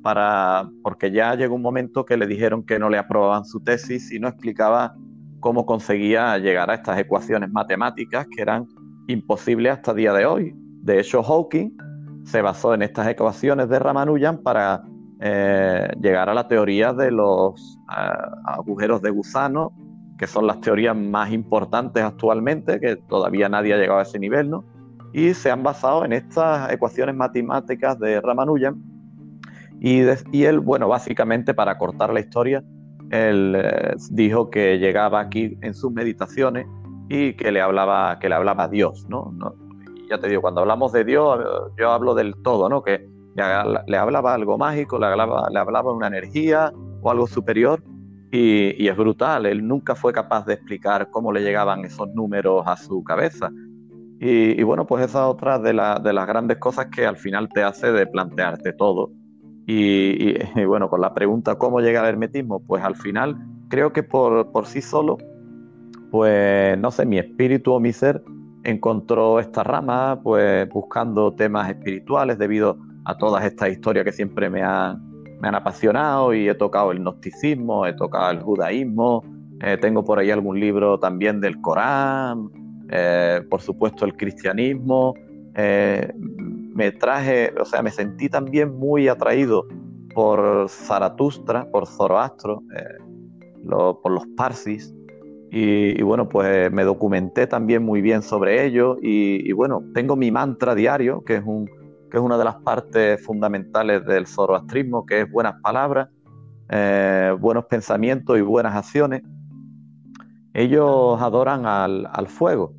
para, 0.03 0.69
porque 0.83 1.11
ya 1.11 1.35
llegó 1.35 1.55
un 1.55 1.63
momento 1.63 2.05
que 2.05 2.17
le 2.17 2.27
dijeron 2.27 2.65
que 2.65 2.79
no 2.79 2.89
le 2.89 2.99
aprobaban 2.99 3.45
su 3.45 3.61
tesis 3.61 4.11
y 4.13 4.19
no 4.19 4.29
explicaba 4.29 4.95
cómo 5.41 5.67
conseguía 5.67 6.37
llegar 6.39 6.71
a 6.71 6.75
estas 6.75 6.99
ecuaciones 6.99 7.51
matemáticas 7.51 8.27
que 8.35 8.43
eran 8.43 8.67
imposibles 9.07 9.73
hasta 9.73 9.93
el 9.93 9.97
día 9.99 10.13
de 10.13 10.27
hoy. 10.27 10.55
De 10.89 10.99
hecho, 10.99 11.23
Hawking 11.23 11.77
se 12.25 12.41
basó 12.41 12.73
en 12.73 12.81
estas 12.81 13.07
ecuaciones 13.09 13.69
de 13.69 13.79
Ramanujan 13.79 14.39
para 14.39 14.83
eh, 15.21 15.87
llegar 16.01 16.31
a 16.31 16.35
la 16.35 16.49
teoría 16.49 16.95
de 16.95 17.11
los 17.11 17.79
eh, 17.91 18.11
agujeros 18.47 19.03
de 19.03 19.11
gusano, 19.11 19.71
que 20.17 20.27
son 20.27 20.47
las 20.47 20.63
teorías 20.63 20.97
más 20.97 21.31
importantes 21.31 22.03
actualmente, 22.03 22.81
que 22.81 22.97
todavía 22.97 23.51
nadie 23.51 23.75
ha 23.75 23.77
llegado 23.77 23.99
a 23.99 24.05
ese 24.05 24.19
nivel, 24.19 24.49
¿no? 24.49 24.65
Y 25.13 25.35
se 25.35 25.51
han 25.51 25.63
basado 25.63 26.07
en 26.07 26.15
estas 26.15 26.73
ecuaciones 26.73 27.15
matemáticas 27.15 27.99
de 27.99 28.23
Ramanujan. 28.23 28.83
Y, 29.81 30.05
y 30.33 30.45
él, 30.45 30.61
bueno, 30.61 30.89
básicamente 30.89 31.53
para 31.53 31.77
cortar 31.77 32.15
la 32.15 32.21
historia, 32.21 32.65
él 33.11 33.55
eh, 33.63 33.95
dijo 34.11 34.49
que 34.49 34.79
llegaba 34.79 35.21
aquí 35.21 35.59
en 35.61 35.75
sus 35.75 35.93
meditaciones 35.93 36.67
y 37.11 37.35
que 37.35 37.53
le 37.53 37.61
hablaba, 37.61 38.19
que 38.19 38.31
le 38.31 38.37
hablaba 38.37 38.65
a 38.65 38.69
Dios, 38.69 39.07
¿no? 39.11 39.35
Ya 40.09 40.19
te 40.19 40.29
digo, 40.29 40.43
cuando 40.43 40.61
hablamos 40.61 40.93
de 40.93 41.05
Dios, 41.05 41.39
yo 41.77 41.91
hablo 41.91 42.15
del 42.15 42.35
todo, 42.43 42.69
¿no? 42.69 42.83
Que 42.83 43.09
le, 43.87 43.97
hablaba 43.97 44.35
algo 44.35 44.59
mágico, 44.59 44.99
le 44.99 45.07
hablaba, 45.07 45.49
le 45.51 45.59
hablaba 45.59 45.93
una 45.93 46.09
energía 46.09 46.73
o 47.03 47.11
algo 47.11 47.27
superior 47.27 47.83
y, 48.31 48.89
es 48.89 48.97
brutal. 48.97 49.47
Él 49.47 49.67
nunca 49.67 49.95
fue 49.95 50.13
capaz 50.13 50.45
de 50.47 50.55
explicar 50.55 51.11
cómo 51.11 51.33
le 51.33 51.43
llegaban 51.43 51.85
esos 51.85 52.09
números 52.15 52.65
a 52.67 52.77
su 52.77 53.03
cabeza. 53.05 53.51
Y, 54.21 54.61
bueno, 54.65 54.85
pues 54.85 55.05
esa 55.05 55.21
es 55.21 55.31
otra 55.33 55.61
de, 55.61 55.73
las 55.73 56.27
grandes 56.27 56.59
cosas 56.59 56.87
que 56.87 57.07
al 57.07 57.17
final 57.17 57.49
te 57.49 57.63
hace 57.63 57.93
de 57.93 58.07
plantearte 58.07 58.73
todo 58.73 59.13
y, 59.65 60.35
bueno, 60.65 60.89
con 60.89 61.01
la 61.01 61.15
pregunta 61.15 61.57
cómo 61.57 61.81
llega 61.81 62.01
al 62.01 62.07
hermetismo, 62.07 62.61
pues 62.67 62.83
al 62.83 62.97
final 62.97 63.37
creo 63.69 63.93
que 63.93 64.03
por, 64.03 64.51
por 64.51 64.67
sí 64.67 64.81
solo, 64.81 65.19
pues 66.11 66.77
no 66.79 66.91
sé, 66.91 67.05
mi 67.05 67.19
espíritu 67.19 67.75
o 67.75 67.79
mi 67.79 67.93
ser 67.93 68.23
encontró 68.69 69.41
esta 69.41 69.63
rama, 69.63 70.21
pues 70.23 70.69
buscando 70.69 71.33
temas 71.33 71.71
espirituales 71.71 72.39
debido 72.39 72.79
a 73.05 73.17
todas 73.17 73.45
estas 73.45 73.71
historias 73.71 74.05
que 74.05 74.13
siempre 74.13 74.51
me 74.51 74.63
han, 74.63 75.01
me 75.41 75.49
han 75.49 75.55
apasionado 75.55 76.35
y 76.35 76.49
he 76.49 76.55
tocado 76.55 76.93
el 76.93 76.99
gnosticismo, 76.99 77.87
he 77.87 77.95
tocado 77.95 78.31
el 78.31 78.41
judaísmo, 78.41 79.25
eh, 79.61 79.79
tengo 79.81 80.05
por 80.05 80.19
ahí 80.19 80.31
algún 80.31 80.61
libro 80.61 80.99
también 80.99 81.41
del 81.41 81.61
Corán, 81.61 82.51
eh, 82.91 83.41
por 83.49 83.63
supuesto 83.63 84.05
el 84.05 84.15
cristianismo, 84.15 85.15
eh, 85.55 86.13
me 86.17 86.93
traje, 86.93 87.53
o 87.59 87.65
sea, 87.65 87.83
me 87.83 87.91
sentí 87.91 88.29
también 88.29 88.79
muy 88.79 89.09
atraído 89.09 89.67
por 90.15 90.69
Zaratustra, 90.69 91.71
por 91.71 91.87
Zoroastro, 91.87 92.63
por 94.03 94.13
los 94.13 94.27
Parsis, 94.37 94.95
y, 95.51 96.03
bueno, 96.03 96.29
pues 96.29 96.71
me 96.71 96.85
documenté 96.85 97.47
también 97.47 97.83
muy 97.83 98.03
bien 98.03 98.23
sobre 98.23 98.67
ello, 98.67 98.97
y, 99.01 99.51
bueno, 99.53 99.83
tengo 99.95 100.17
mi 100.17 100.31
mantra 100.31 100.75
diario, 100.75 101.25
que 101.25 101.37
es, 101.37 101.43
un, 101.45 101.67
que 102.11 102.19
es 102.19 102.23
una 102.23 102.37
de 102.37 102.45
las 102.45 102.57
partes 102.57 103.25
fundamentales 103.25 104.05
del 104.05 104.27
zoroastrismo, 104.27 105.07
que 105.07 105.23
es 105.23 105.31
buenas 105.31 105.55
palabras, 105.63 106.09
eh, 106.69 107.35
buenos 107.41 107.65
pensamientos 107.65 108.39
y 108.39 108.43
buenas 108.43 108.75
acciones. 108.75 109.23
Ellos 110.53 111.21
adoran 111.21 111.65
al, 111.65 112.29
fuego, 112.29 112.75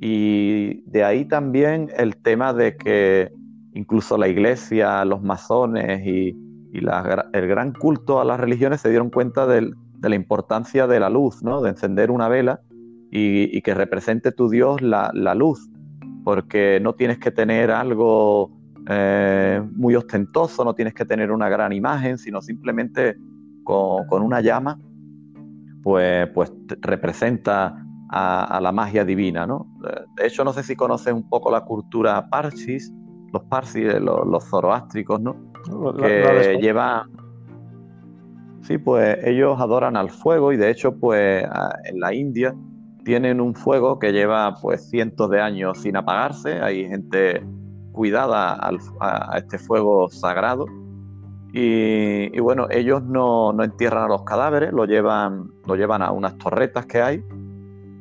y 0.00 0.82
de 0.90 1.04
ahí 1.04 1.26
también 1.26 1.90
el 1.96 2.16
tema 2.16 2.54
de 2.54 2.76
que 2.76 3.30
incluso 3.74 4.16
la 4.16 4.28
iglesia, 4.28 5.04
los 5.04 5.22
masones 5.22 6.06
y, 6.06 6.34
el 6.72 7.48
gran 7.48 7.72
culto 7.72 8.20
a 8.20 8.24
las 8.26 8.38
religiones 8.38 8.82
se 8.82 8.90
dieron 8.90 9.08
cuenta 9.08 9.46
de 9.98 10.08
la 10.08 10.14
importancia 10.14 10.86
de 10.86 11.00
la 11.00 11.10
luz, 11.10 11.42
¿no? 11.42 11.60
de 11.62 11.70
encender 11.70 12.10
una 12.10 12.28
vela 12.28 12.60
y, 13.10 13.60
que 13.62 13.74
represente 13.74 14.32
tu 14.32 14.48
Dios 14.48 14.82
la, 14.82 15.10
luz, 15.34 15.68
porque 16.24 16.80
no 16.82 16.94
tienes 16.94 17.18
que 17.18 17.30
tener 17.30 17.70
algo 17.70 18.50
eh, 18.88 19.62
muy 19.72 19.94
ostentoso, 19.94 20.64
no 20.64 20.74
tienes 20.74 20.94
que 20.94 21.04
tener 21.04 21.30
una 21.30 21.48
gran 21.48 21.72
imagen, 21.72 22.18
sino 22.18 22.42
simplemente 22.42 23.16
con, 23.64 24.22
una 24.22 24.40
llama, 24.40 24.78
pues, 25.82 26.28
pues 26.34 26.52
representa 26.80 27.82
a, 28.10 28.60
la 28.60 28.72
magia 28.72 29.04
divina. 29.04 29.46
¿no? 29.46 29.66
De 30.16 30.26
hecho, 30.26 30.44
no 30.44 30.52
sé 30.52 30.62
si 30.62 30.76
conoces 30.76 31.12
un 31.12 31.28
poco 31.28 31.50
la 31.50 31.62
cultura 31.62 32.28
parsis, 32.28 32.92
los 33.32 33.42
parsis, 33.44 34.00
los, 34.00 34.26
los 34.26 34.44
zoroástricos, 34.44 35.20
¿no? 35.20 35.36
que 35.98 36.58
llevan... 36.60 37.25
Sí, 38.62 38.78
pues 38.78 39.18
ellos 39.24 39.60
adoran 39.60 39.96
al 39.96 40.10
fuego 40.10 40.52
y 40.52 40.56
de 40.56 40.70
hecho, 40.70 40.96
pues 40.98 41.44
en 41.84 42.00
la 42.00 42.14
India 42.14 42.54
tienen 43.04 43.40
un 43.40 43.54
fuego 43.54 43.98
que 43.98 44.12
lleva 44.12 44.54
pues 44.60 44.90
cientos 44.90 45.30
de 45.30 45.40
años 45.40 45.78
sin 45.82 45.96
apagarse. 45.96 46.60
Hay 46.60 46.88
gente 46.88 47.44
cuidada 47.92 48.58
a, 49.00 49.38
este 49.38 49.58
fuego 49.58 50.08
sagrado. 50.08 50.66
Y, 51.52 52.38
bueno, 52.40 52.66
ellos 52.68 53.02
no, 53.02 53.54
entierran 53.62 54.04
a 54.04 54.08
los 54.08 54.24
cadáveres, 54.24 54.72
lo 54.72 54.84
llevan, 54.84 55.50
lo 55.66 55.76
llevan 55.76 56.02
a 56.02 56.10
unas 56.10 56.36
torretas 56.36 56.84
que 56.86 57.00
hay. 57.00 57.24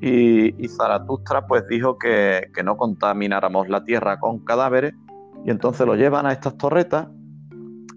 Y, 0.02 0.62
y 0.62 0.68
Zaratustra 0.68 1.48
pues 1.48 1.66
dijo 1.68 1.98
que, 1.98 2.50
que 2.54 2.64
no 2.64 2.76
contamináramos 2.76 3.70
la 3.70 3.84
tierra 3.86 4.20
con 4.20 4.40
cadáveres 4.40 4.94
y 5.46 5.52
entonces 5.52 5.86
lo 5.86 5.96
llevan 5.96 6.26
a 6.26 6.32
estas 6.32 6.58
torretas 6.58 7.08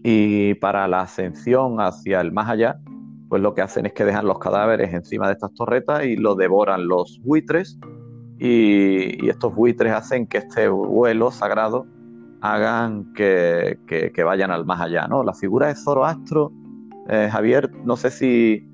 y 0.03 0.55
para 0.55 0.87
la 0.89 1.03
ascensión 1.03 1.81
hacia 1.81 2.21
el 2.21 2.33
más 2.33 2.49
allá, 2.49 2.79
pues 3.29 3.43
lo 3.43 3.55
que 3.55 3.63
hacen 3.63 3.87
es 3.87 3.93
que 3.93 4.05
dejan 4.05 4.27
los 4.27 4.39
cadáveres 4.39 4.93
encima 4.95 5.27
de 5.27 5.35
estas 5.35 5.53
torretas 5.55 6.05
y 6.05 6.17
lo 6.17 6.35
devoran 6.35 6.89
los 6.89 7.21
buitres 7.23 7.79
y, 8.39 9.29
estos 9.29 9.55
buitres 9.55 9.93
hacen 9.93 10.27
que 10.27 10.39
este 10.39 10.69
vuelo 10.69 11.31
sagrado 11.31 11.87
hagan 12.41 13.13
que, 13.15 13.79
vayan 14.25 14.51
al 14.51 14.65
más 14.65 14.81
allá. 14.81 15.07
¿no? 15.09 15.23
La 15.25 15.35
figura 15.35 15.67
de 15.67 15.75
Zoroastro, 15.75 16.53
eh, 17.09 17.29
Javier, 17.31 17.71
no 17.85 17.97
sé 17.97 18.11
si 18.11 18.65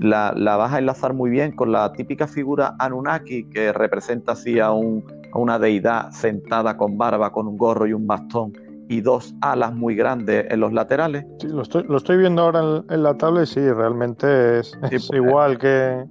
la, 0.00 0.32
vas 0.32 0.72
a 0.72 0.78
enlazar 0.78 1.12
muy 1.12 1.30
bien 1.30 1.52
con 1.52 1.72
la 1.72 1.92
típica 1.92 2.28
figura 2.28 2.76
Anunnaki 2.78 3.44
que 3.50 3.72
representa 3.72 4.32
así 4.32 4.60
a, 4.60 4.70
un, 4.70 5.04
a 5.32 5.38
una 5.38 5.58
deidad 5.58 6.12
sentada 6.12 6.76
con 6.76 6.96
barba, 6.96 7.32
con 7.32 7.48
un 7.48 7.58
gorro 7.58 7.86
y 7.86 7.92
un 7.92 8.06
bastón 8.06 8.52
y 8.88 9.00
dos 9.00 9.34
alas 9.40 9.74
muy 9.74 9.94
grandes 9.94 10.46
en 10.50 10.60
los 10.60 10.72
laterales. 10.72 11.24
Sí, 11.40 11.48
lo 11.48 11.62
estoy, 11.62 11.84
lo 11.84 11.96
estoy 11.96 12.18
viendo 12.18 12.42
ahora 12.42 12.84
en, 12.88 13.02
la 13.02 13.16
tabla 13.16 13.42
y 13.42 13.46
sí, 13.46 13.60
realmente 13.60 14.60
es, 14.60 14.78
pues, 14.80 15.10
igual 15.12 15.58
que... 15.58 16.04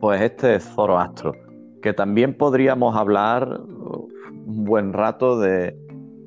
Pues 0.00 0.20
este 0.22 0.56
es 0.56 0.64
Zoroastro, 0.64 1.32
que 1.82 1.92
también 1.92 2.36
podríamos 2.36 2.96
hablar 2.96 3.60
un 3.60 4.64
buen 4.64 4.92
rato 4.92 5.38
de, 5.38 5.76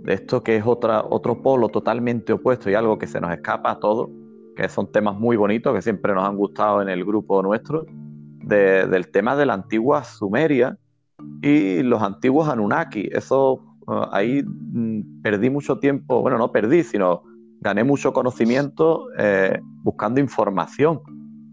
esto 0.07 0.43
que 0.43 0.57
es 0.57 0.65
otra, 0.65 1.03
otro 1.07 1.41
polo 1.41 1.69
totalmente 1.69 2.33
opuesto 2.33 2.69
y 2.69 2.73
algo 2.73 2.97
que 2.97 3.07
se 3.07 3.21
nos 3.21 3.31
escapa 3.31 3.71
a 3.71 3.79
todos, 3.79 4.09
que 4.55 4.67
son 4.69 4.91
temas 4.91 5.17
muy 5.17 5.37
bonitos 5.37 5.73
que 5.73 5.81
siempre 5.81 6.13
nos 6.13 6.27
han 6.27 6.35
gustado 6.35 6.81
en 6.81 6.89
el 6.89 7.05
grupo 7.05 7.41
nuestro, 7.41 7.85
del 8.43 9.11
tema 9.11 9.35
de 9.35 9.45
la 9.45 9.53
antigua 9.53 10.03
Sumeria 10.03 10.77
y 11.41 11.83
los 11.83 12.01
antiguos 12.01 12.49
Anunnaki. 12.49 13.09
Eso 13.11 13.68
ahí 14.11 14.43
mm, 14.43 15.21
perdí 15.21 15.49
mucho 15.49 15.79
tiempo, 15.79 16.21
bueno, 16.21 16.37
no 16.37 16.51
perdí, 16.51 16.83
sino 16.83 17.23
gané 17.61 17.83
mucho 17.83 18.13
conocimiento 18.13 19.07
eh, 19.17 19.59
buscando 19.83 20.19
información 20.19 21.01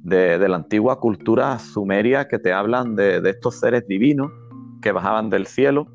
de, 0.02 0.38
la 0.48 0.56
antigua 0.56 1.00
cultura 1.00 1.58
sumeria 1.58 2.28
que 2.28 2.38
te 2.38 2.52
hablan 2.52 2.94
de, 2.94 3.20
estos 3.28 3.58
seres 3.58 3.86
divinos 3.88 4.30
que 4.80 4.92
bajaban 4.92 5.30
del 5.30 5.46
cielo 5.46 5.88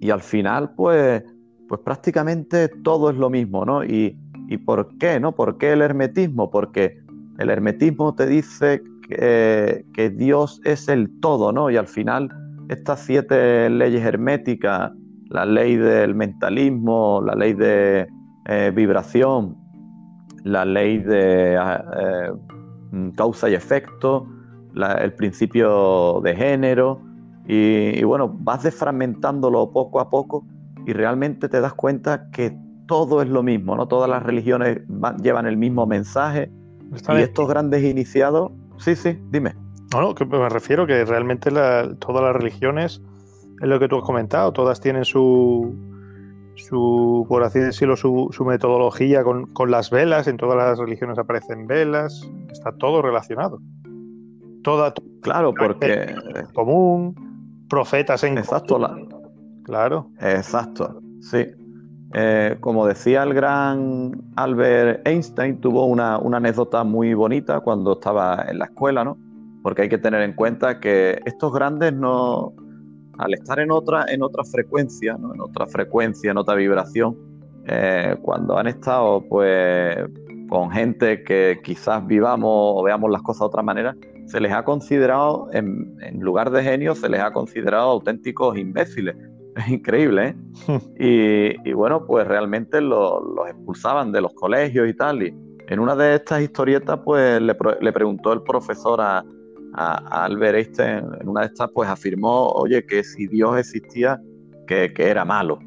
y 0.00 0.10
al 0.10 0.22
final 0.22 0.70
pues, 0.74 1.22
pues 1.68 1.80
prácticamente 1.84 2.68
todo 2.82 3.10
es 3.10 3.16
lo 3.16 3.28
mismo, 3.28 3.64
¿no? 3.64 3.84
Y, 3.84 4.16
por 4.64 4.96
qué, 4.96 5.20
¿no? 5.20 5.34
¿Por 5.34 5.58
qué 5.58 5.72
el 5.72 5.82
hermetismo? 5.82 6.50
Porque 6.50 6.98
el 7.38 7.50
hermetismo 7.50 8.14
te 8.14 8.26
dice 8.26 8.80
que, 9.06 9.84
que 9.92 10.08
Dios 10.08 10.62
es 10.64 10.88
el 10.88 11.20
todo, 11.20 11.52
¿no? 11.52 11.68
Y 11.68 11.76
al 11.76 11.86
final 11.86 12.30
estas 12.70 13.00
siete 13.04 13.68
leyes 13.68 14.02
herméticas 14.02 14.92
la 15.30 15.44
ley 15.44 15.76
del 15.76 16.14
mentalismo, 16.14 17.22
la 17.24 17.34
ley 17.34 17.52
de 17.52 18.08
eh, 18.46 18.72
vibración, 18.74 19.56
la 20.44 20.64
ley 20.64 20.98
de 20.98 21.54
eh, 21.54 22.32
mm, 22.90 23.10
causa 23.10 23.48
y 23.50 23.54
efecto, 23.54 24.26
el 24.74 25.12
principio 25.14 26.20
de 26.22 26.36
género, 26.36 27.02
y, 27.50 28.04
bueno, 28.04 28.28
vas 28.40 28.62
desfragmentándolo 28.62 29.70
poco 29.70 30.00
a 30.00 30.10
poco 30.10 30.46
y 30.86 30.92
realmente 30.92 31.48
te 31.48 31.62
das 31.62 31.72
cuenta 31.72 32.30
que 32.30 32.54
todo 32.86 33.22
es 33.22 33.28
lo 33.28 33.42
mismo, 33.42 33.74
¿no? 33.74 33.88
Todas 33.88 34.08
las 34.08 34.22
religiones 34.22 34.80
llevan 35.22 35.46
el 35.46 35.56
mismo 35.56 35.86
mensaje 35.86 36.50
y 36.92 37.16
estos 37.16 37.48
grandes 37.48 37.82
iniciados, 37.84 38.52
sí, 38.76 38.94
sí, 38.94 39.18
dime. 39.30 39.54
No, 39.94 40.02
no, 40.02 40.14
que 40.14 40.26
me 40.26 40.48
refiero 40.50 40.86
que 40.86 41.06
realmente 41.06 41.50
todas 41.50 42.22
las 42.22 42.36
religiones 42.36 43.02
es 43.60 43.68
lo 43.68 43.78
que 43.78 43.88
tú 43.88 43.96
has 43.96 44.04
comentado, 44.04 44.52
todas 44.52 44.80
tienen 44.80 45.04
su, 45.04 45.74
su 46.56 47.26
por 47.28 47.42
así 47.42 47.58
decirlo, 47.58 47.96
su, 47.96 48.28
su 48.32 48.44
metodología 48.44 49.24
con, 49.24 49.46
con, 49.46 49.70
las 49.70 49.90
velas, 49.90 50.28
en 50.28 50.36
todas 50.36 50.56
las 50.56 50.78
religiones 50.78 51.18
aparecen 51.18 51.66
velas, 51.66 52.28
está 52.50 52.72
todo 52.72 53.02
relacionado. 53.02 53.60
Toda, 54.62 54.92
claro, 55.22 55.54
porque 55.54 56.14
común, 56.52 57.14
profetas 57.68 58.24
en 58.24 58.38
Exacto, 58.38 58.78
claro. 59.64 60.10
Exacto, 60.20 61.00
sí. 61.20 61.46
Eh, 62.14 62.56
como 62.60 62.86
decía 62.86 63.22
el 63.22 63.34
gran 63.34 64.12
Albert 64.36 65.06
Einstein, 65.06 65.60
tuvo 65.60 65.84
una, 65.84 66.18
una 66.18 66.38
anécdota 66.38 66.82
muy 66.82 67.12
bonita 67.12 67.60
cuando 67.60 67.92
estaba 67.92 68.46
en 68.48 68.58
la 68.58 68.64
escuela, 68.64 69.04
¿no? 69.04 69.18
Porque 69.62 69.82
hay 69.82 69.88
que 69.90 69.98
tener 69.98 70.22
en 70.22 70.32
cuenta 70.32 70.80
que 70.80 71.20
estos 71.26 71.52
grandes 71.52 71.92
no, 71.92 72.54
al 73.18 73.34
estar 73.34 73.58
en 73.58 73.70
otra, 73.70 74.06
en 74.08 74.22
otra 74.22 74.44
frecuencia, 74.44 75.16
en 75.18 75.40
otra 75.40 75.66
frecuencia, 75.66 76.30
en 76.30 76.38
otra 76.38 76.54
vibración, 76.54 77.16
eh, 77.66 78.16
cuando 78.22 78.56
han 78.56 78.68
estado 78.68 79.22
pues 79.28 79.96
con 80.48 80.70
gente 80.70 81.22
que 81.24 81.60
quizás 81.62 82.06
vivamos 82.06 82.50
o 82.50 82.82
veamos 82.82 83.10
las 83.10 83.22
cosas 83.22 83.40
de 83.40 83.46
otra 83.46 83.62
manera, 83.62 83.96
se 84.26 84.40
les 84.40 84.52
ha 84.52 84.64
considerado, 84.64 85.48
en, 85.52 85.96
lugar 86.20 86.50
de 86.50 86.62
genios, 86.62 86.98
se 86.98 87.08
les 87.08 87.20
ha 87.20 87.32
considerado 87.32 87.90
auténticos 87.90 88.56
imbéciles. 88.56 89.16
Es 89.56 89.68
increíble, 89.68 90.36
¿eh? 90.68 91.56
y, 91.64 91.72
bueno, 91.72 92.06
pues 92.06 92.26
realmente 92.26 92.80
los 92.80 93.22
expulsaban 93.48 94.12
de 94.12 94.20
los 94.20 94.32
colegios 94.34 94.88
y 94.88 94.94
tal. 94.94 95.22
Y 95.22 95.34
en 95.66 95.80
una 95.80 95.96
de 95.96 96.14
estas 96.14 96.42
historietas, 96.42 97.00
pues 97.04 97.40
le, 97.40 97.56
le 97.80 97.92
preguntó 97.92 98.32
el 98.32 98.42
profesor 98.42 99.00
a, 99.00 99.24
a, 99.78 100.24
Albert 100.24 100.56
Einstein 100.56 101.04
en 101.20 101.28
una 101.28 101.42
de 101.42 101.46
estas 101.46 101.70
pues 101.72 101.88
afirmó, 101.88 102.48
oye, 102.48 102.84
que 102.84 103.04
si 103.04 103.26
Dios 103.28 103.56
existía, 103.58 104.20
que, 104.66 104.92
era 104.96 105.24
malo, 105.24 105.60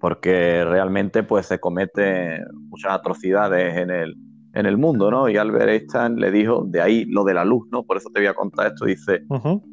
porque 0.00 0.64
realmente 0.64 1.22
pues 1.22 1.46
se 1.46 1.58
cometen 1.58 2.44
muchas 2.68 2.92
atrocidades 2.92 3.76
en 3.76 3.90
el, 3.90 4.16
en 4.54 4.66
el 4.66 4.78
mundo, 4.78 5.10
¿no? 5.10 5.28
Y 5.28 5.36
Albert 5.36 5.68
Einstein 5.68 6.16
le 6.16 6.30
dijo, 6.30 6.64
de 6.66 6.80
ahí 6.80 7.04
lo 7.06 7.24
de 7.24 7.34
la 7.34 7.44
luz, 7.44 7.66
¿no? 7.70 7.82
Por 7.82 7.96
eso 7.96 8.08
te 8.14 8.20
voy 8.20 8.28
a 8.28 8.34
contar 8.34 8.68
esto, 8.68 8.86
dice, 8.86 9.22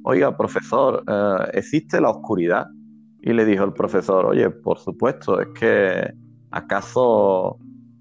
oiga, 0.04 0.36
profesor, 0.36 1.04
eh, 1.08 1.52
¿existe 1.54 2.02
la 2.02 2.10
oscuridad? 2.10 2.66
Y 3.22 3.34
le 3.34 3.46
dijo 3.46 3.64
el 3.64 3.74
profesor, 3.74 4.26
oye, 4.26 4.50
por 4.50 4.80
supuesto, 4.80 5.40
es 5.40 5.48
que 5.50 6.12
acaso 6.50 7.60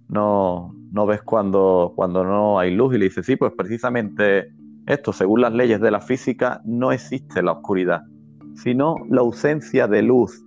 no, 0.08 0.74
no 0.90 1.06
ves 1.06 1.22
cuando, 1.22 1.92
cuando 1.94 2.24
no 2.24 2.58
hay 2.58 2.74
luz. 2.74 2.94
Y 2.94 2.98
le 2.98 3.04
dice, 3.04 3.22
sí, 3.22 3.36
pues 3.36 3.52
precisamente 3.56 4.50
esto, 4.92 5.12
según 5.12 5.40
las 5.40 5.52
leyes 5.52 5.80
de 5.80 5.90
la 5.90 6.00
física, 6.00 6.60
no 6.64 6.92
existe 6.92 7.42
la 7.42 7.52
oscuridad, 7.52 8.02
sino 8.54 8.96
la 9.08 9.20
ausencia 9.20 9.86
de 9.86 10.02
luz. 10.02 10.44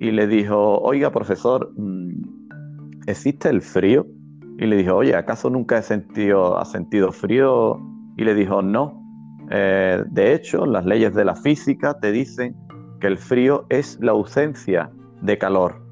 y 0.00 0.12
le 0.12 0.28
dijo, 0.28 0.78
oiga 0.78 1.10
profesor, 1.10 1.72
mm, 1.76 3.08
¿existe 3.08 3.48
el 3.48 3.62
frío? 3.62 4.06
Y 4.56 4.66
le 4.66 4.76
dijo, 4.76 4.94
oye, 4.94 5.16
¿acaso 5.16 5.50
nunca 5.50 5.78
he 5.78 5.82
sentido, 5.82 6.56
has 6.56 6.70
sentido 6.70 7.10
frío? 7.10 7.80
Y 8.16 8.22
le 8.22 8.34
dijo, 8.34 8.62
no. 8.62 9.02
Eh, 9.50 10.04
de 10.08 10.34
hecho, 10.34 10.66
las 10.66 10.84
leyes 10.84 11.14
de 11.14 11.24
la 11.24 11.34
física 11.34 11.98
te 11.98 12.12
dicen 12.12 12.54
que 13.00 13.08
el 13.08 13.18
frío 13.18 13.66
es 13.70 13.98
la 14.00 14.12
ausencia 14.12 14.90
de 15.22 15.36
calor. 15.36 15.82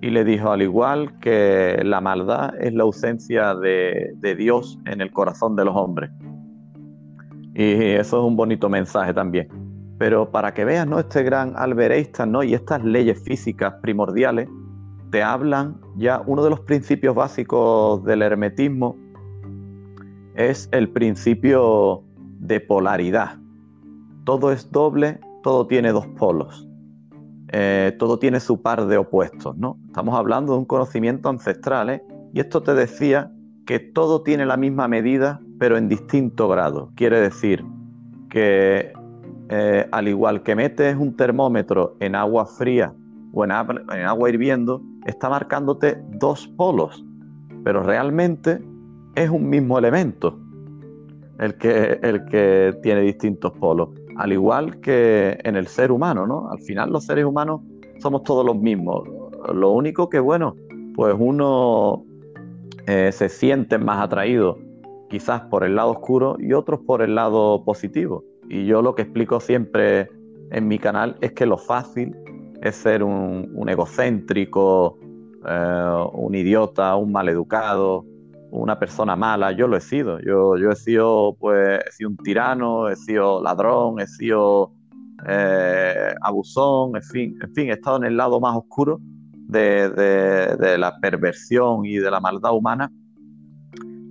Y 0.00 0.10
le 0.10 0.24
dijo, 0.24 0.52
al 0.52 0.62
igual 0.62 1.18
que 1.18 1.80
la 1.84 2.00
maldad 2.00 2.54
es 2.60 2.72
la 2.74 2.84
ausencia 2.84 3.56
de, 3.56 4.12
de 4.16 4.36
Dios 4.36 4.78
en 4.86 5.00
el 5.00 5.10
corazón 5.10 5.56
de 5.56 5.64
los 5.64 5.74
hombres. 5.74 6.10
Y 7.58 7.72
eso 7.72 8.20
es 8.20 8.24
un 8.24 8.36
bonito 8.36 8.68
mensaje 8.68 9.12
también. 9.12 9.48
Pero 9.98 10.30
para 10.30 10.54
que 10.54 10.64
veas 10.64 10.86
¿no? 10.86 11.00
este 11.00 11.24
gran 11.24 11.54
Albert 11.56 11.92
Einstein 11.92 12.30
¿no? 12.30 12.44
y 12.44 12.54
estas 12.54 12.84
leyes 12.84 13.20
físicas 13.24 13.74
primordiales, 13.82 14.48
te 15.10 15.24
hablan 15.24 15.76
ya 15.96 16.22
uno 16.24 16.44
de 16.44 16.50
los 16.50 16.60
principios 16.60 17.16
básicos 17.16 18.04
del 18.04 18.22
hermetismo 18.22 18.96
es 20.36 20.68
el 20.70 20.88
principio 20.90 22.04
de 22.38 22.60
polaridad. 22.60 23.38
Todo 24.22 24.52
es 24.52 24.70
doble, 24.70 25.18
todo 25.42 25.66
tiene 25.66 25.90
dos 25.90 26.06
polos, 26.16 26.68
eh, 27.48 27.96
todo 27.98 28.20
tiene 28.20 28.38
su 28.38 28.62
par 28.62 28.86
de 28.86 28.98
opuestos, 28.98 29.56
¿no? 29.56 29.78
Estamos 29.86 30.16
hablando 30.16 30.52
de 30.52 30.60
un 30.60 30.64
conocimiento 30.64 31.28
ancestral, 31.28 31.90
¿eh? 31.90 32.04
Y 32.32 32.38
esto 32.38 32.62
te 32.62 32.74
decía 32.74 33.32
que 33.66 33.80
todo 33.80 34.22
tiene 34.22 34.46
la 34.46 34.56
misma 34.56 34.86
medida, 34.86 35.40
pero 35.58 35.76
en 35.76 35.88
distinto 35.88 36.48
grado. 36.48 36.90
Quiere 36.94 37.20
decir 37.20 37.64
que 38.30 38.92
eh, 39.50 39.86
al 39.90 40.08
igual 40.08 40.42
que 40.42 40.54
metes 40.54 40.96
un 40.96 41.16
termómetro 41.16 41.96
en 42.00 42.14
agua 42.14 42.46
fría 42.46 42.94
o 43.32 43.44
en, 43.44 43.50
agua 43.50 44.28
hirviendo, 44.28 44.82
está 45.06 45.28
marcándote 45.28 45.98
dos 46.18 46.48
polos, 46.56 47.04
pero 47.64 47.82
realmente 47.82 48.62
es 49.14 49.30
un 49.30 49.48
mismo 49.48 49.78
elemento 49.78 50.38
el 51.38 51.54
que, 51.56 51.98
el 52.02 52.24
que 52.26 52.76
tiene 52.82 53.02
distintos 53.02 53.52
polos, 53.52 53.90
al 54.16 54.32
igual 54.32 54.80
que 54.80 55.38
en 55.44 55.56
el 55.56 55.66
ser 55.66 55.92
humano, 55.92 56.26
¿no? 56.26 56.50
Al 56.50 56.60
final 56.60 56.90
los 56.90 57.04
seres 57.04 57.24
humanos 57.24 57.60
somos 58.00 58.22
todos 58.24 58.44
los 58.44 58.56
mismos. 58.56 59.08
Lo 59.54 59.70
único 59.70 60.08
que, 60.08 60.18
bueno, 60.18 60.56
pues 60.94 61.14
uno 61.18 62.04
eh, 62.86 63.12
se 63.12 63.28
siente 63.28 63.78
más 63.78 64.02
atraído 64.02 64.58
quizás 65.08 65.42
por 65.42 65.64
el 65.64 65.76
lado 65.76 65.90
oscuro 65.90 66.36
y 66.38 66.52
otros 66.52 66.80
por 66.86 67.02
el 67.02 67.14
lado 67.14 67.64
positivo. 67.64 68.24
Y 68.48 68.66
yo 68.66 68.82
lo 68.82 68.94
que 68.94 69.02
explico 69.02 69.40
siempre 69.40 70.08
en 70.50 70.68
mi 70.68 70.78
canal 70.78 71.16
es 71.20 71.32
que 71.32 71.46
lo 71.46 71.58
fácil 71.58 72.16
es 72.62 72.76
ser 72.76 73.02
un, 73.02 73.68
egocéntrico, 73.68 74.98
eh, 75.46 76.06
un 76.12 76.34
idiota, 76.34 76.96
un 76.96 77.12
maleducado, 77.12 78.04
una 78.50 78.78
persona 78.78 79.16
mala. 79.16 79.52
Yo 79.52 79.66
lo 79.66 79.76
he 79.76 79.80
sido. 79.80 80.18
Yo, 80.20 80.56
yo 80.56 80.70
he 80.70 80.76
sido, 80.76 81.36
pues, 81.38 81.80
he 81.86 81.92
sido 81.92 82.10
un 82.10 82.16
tirano, 82.16 82.88
he 82.88 82.96
sido 82.96 83.42
ladrón, 83.42 84.00
he 84.00 84.06
sido 84.06 84.72
eh, 85.26 86.14
abusón, 86.22 86.96
en 86.96 87.02
fin, 87.02 87.38
en 87.42 87.54
fin, 87.54 87.68
he 87.68 87.72
estado 87.72 87.98
en 87.98 88.04
el 88.04 88.16
lado 88.16 88.40
más 88.40 88.56
oscuro 88.56 89.00
de, 89.48 89.90
de 89.90 90.78
la 90.78 90.98
perversión 91.00 91.84
y 91.84 91.96
de 91.96 92.10
la 92.10 92.20
maldad 92.20 92.54
humana 92.54 92.90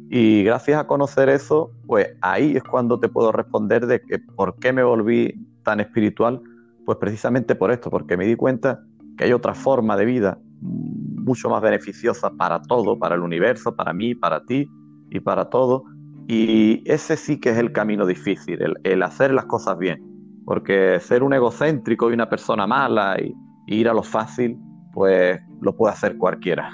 y 0.10 0.44
gracias 0.44 0.80
a 0.80 0.88
conocer 0.88 1.30
eso, 1.30 1.72
pues 1.86 2.16
ahí 2.22 2.56
es 2.56 2.64
cuando 2.64 3.00
te 3.00 3.10
puedo 3.10 3.32
responder 3.32 3.88
de 3.88 4.02
que 4.02 4.20
por 4.20 4.56
qué 4.58 4.72
me 4.72 4.84
volví 4.84 5.34
tan 5.64 5.80
espiritual, 5.82 6.42
pues 6.86 6.98
precisamente 6.98 7.56
por 7.56 7.72
esto, 7.72 7.90
porque 7.90 8.16
me 8.16 8.26
di 8.26 8.36
cuenta 8.36 8.82
que 9.18 9.26
hay 9.26 9.34
otra 9.34 9.54
forma 9.54 9.98
de 9.98 10.06
vida 10.06 10.40
mucho 10.62 11.50
más 11.50 11.62
beneficiosa 11.62 12.32
para 12.32 12.62
todo, 12.62 12.98
para 12.98 13.16
el 13.16 13.22
universo, 13.22 13.76
para 13.76 13.92
mí, 13.92 14.16
para 14.16 14.46
ti 14.46 14.70
y 15.10 15.20
para 15.20 15.50
todo. 15.50 15.84
Y 16.28 16.84
ese 16.86 17.18
sí 17.18 17.40
que 17.40 17.50
es 17.50 17.58
el 17.58 17.74
camino 17.74 18.06
difícil, 18.06 18.60
el, 18.84 19.04
hacer 19.04 19.34
las 19.34 19.46
cosas 19.46 19.78
bien. 19.78 20.02
Porque 20.46 21.00
ser 21.02 21.24
un 21.24 21.34
egocéntrico 21.34 22.10
y 22.10 22.14
una 22.14 22.30
persona 22.30 22.66
mala 22.66 23.18
y 23.20 23.34
ir 23.68 23.90
a 23.90 23.94
lo 23.94 24.04
fácil, 24.04 24.58
pues 24.94 25.40
lo 25.60 25.76
puede 25.76 25.94
hacer 25.94 26.18
cualquiera. 26.18 26.72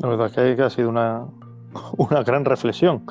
La 0.00 0.08
verdad 0.08 0.26
es 0.38 0.56
que 0.56 0.62
ha 0.62 0.70
sido 0.70 0.88
una, 0.88 1.26
gran 2.24 2.44
reflexión. 2.44 3.04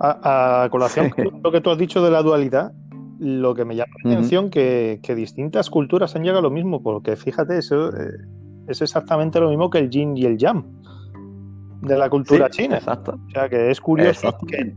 A, 0.00 0.68
colación 0.70 1.12
lo 1.44 1.52
que 1.52 1.60
tú 1.60 1.70
has 1.70 1.78
dicho 1.78 2.02
de 2.02 2.10
la 2.10 2.22
dualidad, 2.22 2.72
lo 3.20 3.54
que 3.54 3.64
me 3.64 3.76
llama 3.76 3.92
la 4.02 4.12
atención 4.14 4.50
que, 4.50 4.98
que 5.00 5.14
distintas 5.14 5.70
culturas 5.70 6.16
han 6.16 6.22
llegado 6.22 6.40
a 6.40 6.42
lo 6.42 6.50
mismo, 6.50 6.82
porque 6.82 7.14
fíjate, 7.14 7.58
eso 7.58 7.90
eh, 7.90 8.10
es 8.66 8.82
exactamente 8.82 9.38
lo 9.38 9.48
mismo 9.48 9.70
que 9.70 9.78
el 9.78 9.90
yin 9.90 10.16
y 10.16 10.24
el 10.24 10.38
yang 10.38 10.64
de 11.82 11.98
la 11.98 12.08
cultura 12.08 12.48
china. 12.50 12.78
Exacto. 12.78 13.18
O 13.28 13.30
sea 13.30 13.48
que 13.48 13.70
es 13.70 13.80
curioso 13.80 14.36
que 14.46 14.74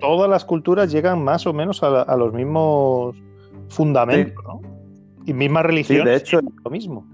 todas 0.00 0.28
las 0.28 0.44
culturas 0.44 0.90
llegan 0.90 1.22
más 1.22 1.46
o 1.46 1.52
menos 1.52 1.82
a, 1.82 2.16
los 2.16 2.32
mismos 2.32 3.16
fundamentos, 3.68 4.42
¿no? 4.44 4.60
Y 5.26 5.32
mismas 5.34 5.64
religiones, 5.64 6.04
de 6.04 6.16
hecho, 6.16 6.40
lo 6.64 6.70
mismo. 6.70 7.06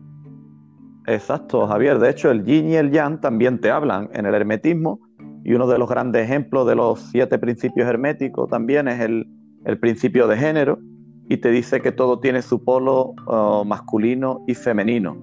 Exacto, 1.06 1.66
Javier. 1.66 1.98
De 1.98 2.10
hecho, 2.10 2.30
el 2.30 2.44
yin 2.44 2.70
y 2.70 2.76
el 2.76 2.90
yang 2.90 3.20
también 3.20 3.60
te 3.60 3.70
hablan 3.70 4.08
en 4.14 4.26
el 4.26 4.34
hermetismo 4.34 5.00
y 5.44 5.52
uno 5.52 5.66
de 5.66 5.78
los 5.78 5.88
grandes 5.88 6.24
ejemplos 6.24 6.66
de 6.66 6.74
los 6.74 7.00
siete 7.10 7.38
principios 7.38 7.86
herméticos 7.86 8.48
también 8.48 8.88
es 8.88 9.00
el, 9.00 9.26
principio 9.80 10.26
de 10.26 10.36
género 10.36 10.78
y 11.28 11.38
te 11.38 11.50
dice 11.50 11.80
que 11.80 11.90
todo 11.90 12.20
tiene 12.20 12.42
su 12.42 12.62
polo 12.62 13.14
uh, 13.26 13.64
masculino 13.64 14.44
y 14.46 14.54
femenino, 14.54 15.16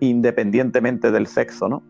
independientemente 0.00 1.10
del 1.10 1.26
sexo, 1.26 1.68
¿no? 1.68 1.82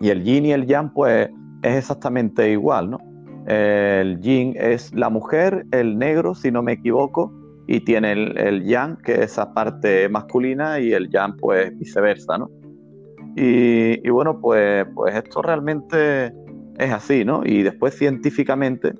Y 0.00 0.08
el 0.08 0.24
yin 0.24 0.46
y 0.46 0.52
el 0.52 0.66
yang, 0.66 0.94
pues, 0.94 1.28
es 1.60 1.76
exactamente 1.76 2.50
igual, 2.50 2.90
¿no? 2.90 2.98
El 3.46 4.18
yin 4.20 4.54
es 4.56 4.94
la 4.94 5.10
mujer, 5.10 5.66
el 5.72 5.98
negro, 5.98 6.34
si 6.34 6.50
no 6.50 6.62
me 6.62 6.72
equivoco, 6.72 7.30
y 7.72 7.78
tiene 7.82 8.10
el, 8.10 8.64
yang, 8.64 8.96
que 8.96 9.12
es 9.12 9.20
esa 9.20 9.54
parte 9.54 10.08
masculina, 10.08 10.80
y 10.80 10.92
el 10.92 11.08
yang, 11.08 11.36
pues 11.36 11.70
viceversa, 11.78 12.36
¿no? 12.36 12.50
Y, 13.36 14.10
bueno, 14.10 14.40
pues, 14.40 14.84
pues 14.92 15.14
esto 15.14 15.40
realmente 15.40 16.34
es 16.78 16.92
así, 16.92 17.24
¿no? 17.24 17.42
Y 17.44 17.62
después 17.62 17.96
científicamente, 17.96 18.94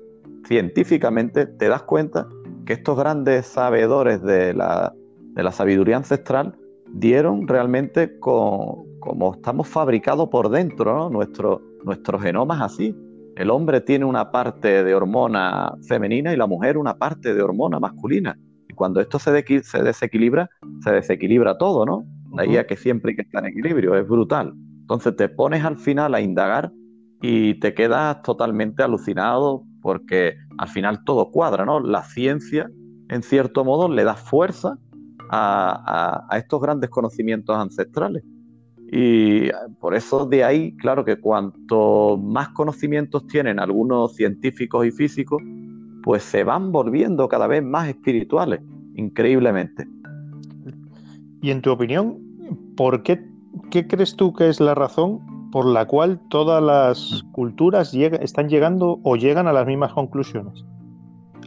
científicamente 0.47 1.47
te 1.47 1.67
das 1.67 1.83
cuenta 1.83 2.29
que 2.65 2.71
estos 2.71 2.97
grandes 2.97 3.45
sabedores 3.45 4.21
de 4.21 4.53
la, 4.53 4.93
de 5.33 5.43
la 5.43 5.51
sabiduría 5.51 5.97
ancestral 5.97 6.55
dieron 6.93 7.49
realmente 7.49 8.19
con, 8.19 8.99
como 9.01 9.33
estamos 9.33 9.67
fabricados 9.67 10.29
por 10.29 10.49
dentro, 10.49 10.95
¿no? 10.95 11.09
Nuestro, 11.09 11.61
nuestro 11.83 12.19
genoma 12.19 12.55
es 12.55 12.61
así. 12.61 12.95
El 13.35 13.49
hombre 13.49 13.81
tiene 13.81 14.05
una 14.05 14.31
parte 14.31 14.85
de 14.85 14.95
hormona 14.95 15.73
femenina 15.89 16.31
y 16.31 16.37
la 16.37 16.47
mujer 16.47 16.77
una 16.77 16.97
parte 16.97 17.33
de 17.33 17.41
hormona 17.41 17.77
masculina. 17.77 18.37
Y 18.71 18.73
cuando 18.73 19.01
esto 19.01 19.19
se, 19.19 19.43
se 19.63 19.83
desequilibra, 19.83 20.49
se 20.81 20.91
desequilibra 20.91 21.57
todo, 21.57 21.85
¿no? 21.85 22.05
De 22.37 22.43
ahí 22.43 22.55
a 22.55 22.65
que 22.65 22.77
siempre 22.77 23.11
hay 23.11 23.17
que 23.17 23.23
estar 23.23 23.43
en 23.43 23.51
equilibrio, 23.51 23.95
es 23.95 24.07
brutal. 24.07 24.53
Entonces 24.79 25.13
te 25.17 25.27
pones 25.27 25.65
al 25.65 25.75
final 25.75 26.15
a 26.15 26.21
indagar 26.21 26.71
y 27.21 27.59
te 27.59 27.73
quedas 27.73 28.21
totalmente 28.21 28.81
alucinado 28.81 29.63
porque 29.81 30.35
al 30.57 30.69
final 30.69 31.03
todo 31.03 31.31
cuadra, 31.31 31.65
¿no? 31.65 31.81
La 31.81 32.03
ciencia, 32.03 32.69
en 33.09 33.23
cierto 33.23 33.65
modo, 33.65 33.89
le 33.89 34.05
da 34.05 34.15
fuerza 34.15 34.77
a, 35.29 36.29
estos 36.37 36.61
grandes 36.61 36.89
conocimientos 36.89 37.53
ancestrales. 37.57 38.23
Y 38.89 39.49
por 39.81 39.95
eso 39.95 40.25
de 40.25 40.45
ahí, 40.45 40.77
claro 40.77 41.03
que 41.03 41.19
cuanto 41.19 42.17
más 42.17 42.49
conocimientos 42.49 43.27
tienen 43.27 43.59
algunos 43.59 44.15
científicos 44.15 44.85
y 44.85 44.91
físicos, 44.91 45.41
pues 46.03 46.23
se 46.23 46.43
van 46.43 46.71
volviendo 46.71 47.27
cada 47.27 47.47
vez 47.47 47.63
más 47.63 47.89
espirituales, 47.89 48.61
increíblemente. 48.95 49.87
Y 51.41 51.51
en 51.51 51.61
tu 51.61 51.71
opinión, 51.71 52.17
¿por 52.75 53.03
qué, 53.03 53.23
qué 53.69 53.87
crees 53.87 54.15
tú 54.15 54.33
que 54.33 54.49
es 54.49 54.59
la 54.59 54.75
razón 54.75 55.19
por 55.51 55.65
la 55.65 55.85
cual 55.85 56.19
todas 56.29 56.63
las 56.63 57.23
culturas 57.31 57.93
están 57.93 58.49
llegando 58.49 58.99
o 59.03 59.15
llegan 59.15 59.47
a 59.47 59.53
las 59.53 59.67
mismas 59.67 59.93
conclusiones? 59.93 60.63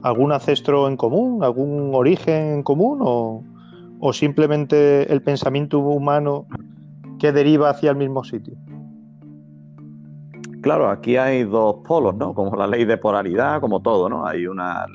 ¿Algún 0.02 0.32
ancestro 0.32 0.86
en 0.88 0.96
común? 0.96 1.42
¿Algún 1.42 1.94
origen 1.94 2.55
en 2.55 2.62
común? 2.62 2.98
¿O, 3.02 3.42
o 4.00 4.12
simplemente 4.12 5.11
el 5.12 5.22
pensamiento 5.22 5.78
humano 5.78 6.46
que 7.18 7.32
deriva 7.32 7.70
hacia 7.70 7.90
el 7.90 7.96
mismo 7.96 8.22
sitio? 8.24 8.55
Claro, 10.65 10.89
aquí 10.89 11.19
hay 11.19 11.45
dos 11.45 11.77
polos, 11.87 12.17
¿no? 12.17 12.33
Como 12.33 12.57
la 12.57 12.67
ley 12.67 12.87
de 12.87 12.97
polaridad, 12.97 13.61
como 13.61 13.83
todo, 13.83 14.09
¿no? 14.09 14.27
Hay 14.27 14.47
una 14.47 14.87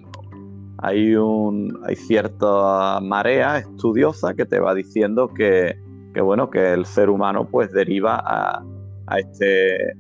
hay 0.80 1.16
un 1.16 1.80
hay 1.86 1.96
cierta 1.96 3.00
marea 3.00 3.60
estudiosa 3.60 4.34
que 4.34 4.48
te 4.48 4.60
va 4.60 4.74
diciendo 4.74 5.28
que, 5.32 5.78
bueno, 6.20 6.50
que 6.50 6.74
el 6.74 6.88
ser 6.88 7.12
humano 7.12 7.48
pues 7.48 7.72
deriva 7.72 8.20
a, 8.26 8.64
este 9.20 9.94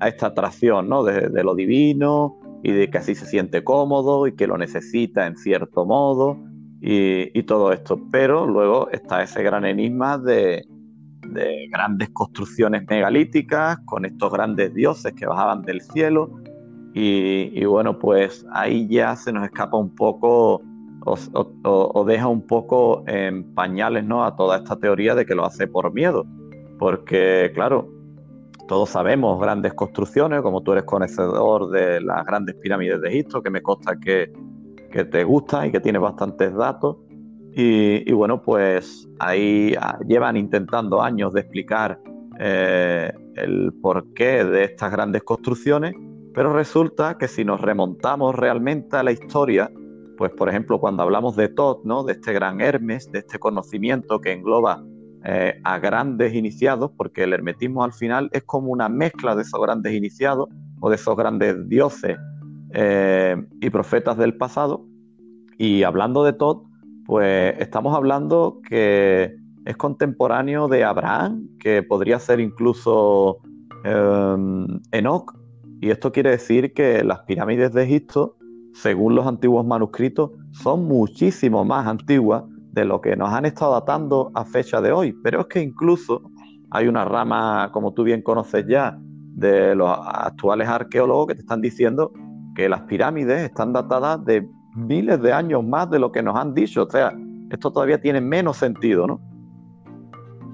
a 0.00 0.08
esta 0.08 0.28
atracción, 0.28 0.88
¿no? 0.88 1.04
De, 1.04 1.44
lo 1.44 1.54
divino 1.54 2.40
y 2.62 2.72
de 2.72 2.88
que 2.88 2.96
así 2.96 3.14
se 3.14 3.26
siente 3.26 3.62
cómodo 3.62 4.26
y 4.26 4.32
que 4.32 4.46
lo 4.46 4.56
necesita 4.56 5.26
en 5.26 5.36
cierto 5.36 5.84
modo 5.84 6.38
y, 6.80 7.42
todo 7.42 7.70
esto. 7.70 8.00
Pero 8.10 8.46
luego 8.46 8.88
está 8.92 9.22
ese 9.22 9.42
gran 9.42 9.66
enigma 9.66 10.16
de, 10.16 10.64
grandes 11.70 12.10
construcciones 12.10 12.84
megalíticas 12.88 13.78
con 13.84 14.04
estos 14.04 14.32
grandes 14.32 14.74
dioses 14.74 15.12
que 15.14 15.26
bajaban 15.26 15.62
del 15.62 15.80
cielo. 15.80 16.30
Y, 16.94 17.64
bueno, 17.64 17.98
pues 17.98 18.46
ahí 18.52 18.86
ya 18.88 19.16
se 19.16 19.32
nos 19.32 19.44
escapa 19.44 19.78
un 19.78 19.94
poco 19.94 20.62
o, 21.04 22.04
deja 22.06 22.28
un 22.28 22.46
poco 22.46 23.02
en 23.06 23.54
pañales 23.54 24.04
¿no? 24.04 24.24
a 24.24 24.36
toda 24.36 24.58
esta 24.58 24.76
teoría 24.76 25.14
de 25.14 25.26
que 25.26 25.34
lo 25.34 25.44
hace 25.44 25.66
por 25.66 25.92
miedo. 25.92 26.26
Porque, 26.78 27.50
claro, 27.54 27.88
todos 28.68 28.90
sabemos 28.90 29.40
grandes 29.40 29.74
construcciones, 29.74 30.42
como 30.42 30.62
tú 30.62 30.72
eres 30.72 30.84
conocedor 30.84 31.70
de 31.70 32.00
las 32.00 32.24
grandes 32.24 32.54
pirámides 32.56 33.00
de 33.00 33.08
Egipto, 33.08 33.42
que 33.42 33.50
me 33.50 33.62
consta 33.62 33.98
que, 33.98 34.32
te 34.90 35.24
gusta 35.24 35.66
y 35.66 35.72
que 35.72 35.80
tienes 35.80 36.02
bastantes 36.02 36.54
datos. 36.54 36.96
Y, 37.54 38.10
bueno, 38.12 38.40
pues 38.40 39.08
ahí 39.18 39.74
ah, 39.78 39.98
llevan 40.06 40.36
intentando 40.36 41.02
años 41.02 41.34
de 41.34 41.40
explicar 41.40 42.00
eh, 42.38 43.12
el 43.36 43.72
porqué 43.82 44.44
de 44.44 44.64
estas 44.64 44.90
grandes 44.90 45.22
construcciones, 45.22 45.94
pero 46.34 46.54
resulta 46.54 47.18
que 47.18 47.28
si 47.28 47.44
nos 47.44 47.60
remontamos 47.60 48.34
realmente 48.34 48.96
a 48.96 49.02
la 49.02 49.12
historia, 49.12 49.70
pues 50.16 50.30
por 50.32 50.48
ejemplo 50.48 50.80
cuando 50.80 51.02
hablamos 51.02 51.36
de 51.36 51.48
Tot, 51.48 51.84
¿no? 51.84 52.04
de 52.04 52.14
este 52.14 52.32
gran 52.32 52.60
Hermes, 52.60 53.10
de 53.12 53.18
este 53.18 53.38
conocimiento 53.38 54.20
que 54.20 54.32
engloba 54.32 54.82
eh, 55.24 55.60
a 55.62 55.78
grandes 55.78 56.34
iniciados, 56.34 56.90
porque 56.96 57.24
el 57.24 57.32
hermetismo 57.32 57.84
al 57.84 57.92
final 57.92 58.30
es 58.32 58.44
como 58.44 58.72
una 58.72 58.88
mezcla 58.88 59.36
de 59.36 59.42
esos 59.42 59.60
grandes 59.60 59.92
iniciados 59.92 60.48
o 60.80 60.88
de 60.88 60.96
esos 60.96 61.16
grandes 61.16 61.68
dioses 61.68 62.16
eh, 62.72 63.36
y 63.60 63.70
profetas 63.70 64.16
del 64.16 64.36
pasado. 64.36 64.86
Y 65.58 65.82
hablando 65.84 66.24
de 66.24 66.32
Todd, 66.32 66.64
pues 67.06 67.54
estamos 67.58 67.94
hablando 67.96 68.60
que 68.68 69.36
es 69.64 69.76
contemporáneo 69.76 70.68
de 70.68 70.84
Abraham, 70.84 71.48
que 71.58 71.82
podría 71.82 72.18
ser 72.18 72.40
incluso 72.40 73.38
eh, 73.84 74.36
Enoch. 74.92 75.32
Y 75.80 75.90
esto 75.90 76.12
quiere 76.12 76.30
decir 76.30 76.72
que 76.74 77.02
las 77.04 77.20
pirámides 77.20 77.72
de 77.72 77.84
Egipto, 77.84 78.36
según 78.72 79.14
los 79.14 79.26
antiguos 79.26 79.66
manuscritos, 79.66 80.30
son 80.52 80.84
muchísimo 80.84 81.64
más 81.64 81.86
antiguas 81.86 82.44
de 82.72 82.84
lo 82.84 83.00
que 83.00 83.16
nos 83.16 83.30
han 83.30 83.44
estado 83.44 83.72
datando 83.72 84.30
a 84.34 84.44
fecha 84.44 84.80
de 84.80 84.92
hoy. 84.92 85.12
Pero 85.22 85.40
es 85.40 85.46
que 85.46 85.60
incluso 85.60 86.22
hay 86.70 86.88
una 86.88 87.04
rama, 87.04 87.70
como 87.72 87.92
tú 87.92 88.04
bien 88.04 88.22
conoces 88.22 88.64
ya, 88.66 88.98
de 89.34 89.74
los 89.74 89.90
actuales 89.90 90.68
arqueólogos 90.68 91.28
que 91.28 91.34
te 91.34 91.40
están 91.40 91.60
diciendo 91.60 92.12
que 92.54 92.68
las 92.68 92.82
pirámides 92.82 93.42
están 93.42 93.72
datadas 93.72 94.24
de 94.24 94.46
miles 94.74 95.20
de 95.20 95.32
años 95.32 95.64
más 95.64 95.90
de 95.90 95.98
lo 95.98 96.12
que 96.12 96.22
nos 96.22 96.36
han 96.36 96.54
dicho. 96.54 96.84
O 96.84 96.90
sea, 96.90 97.12
esto 97.50 97.70
todavía 97.70 98.00
tiene 98.00 98.20
menos 98.20 98.56
sentido, 98.56 99.06
¿no? 99.06 99.20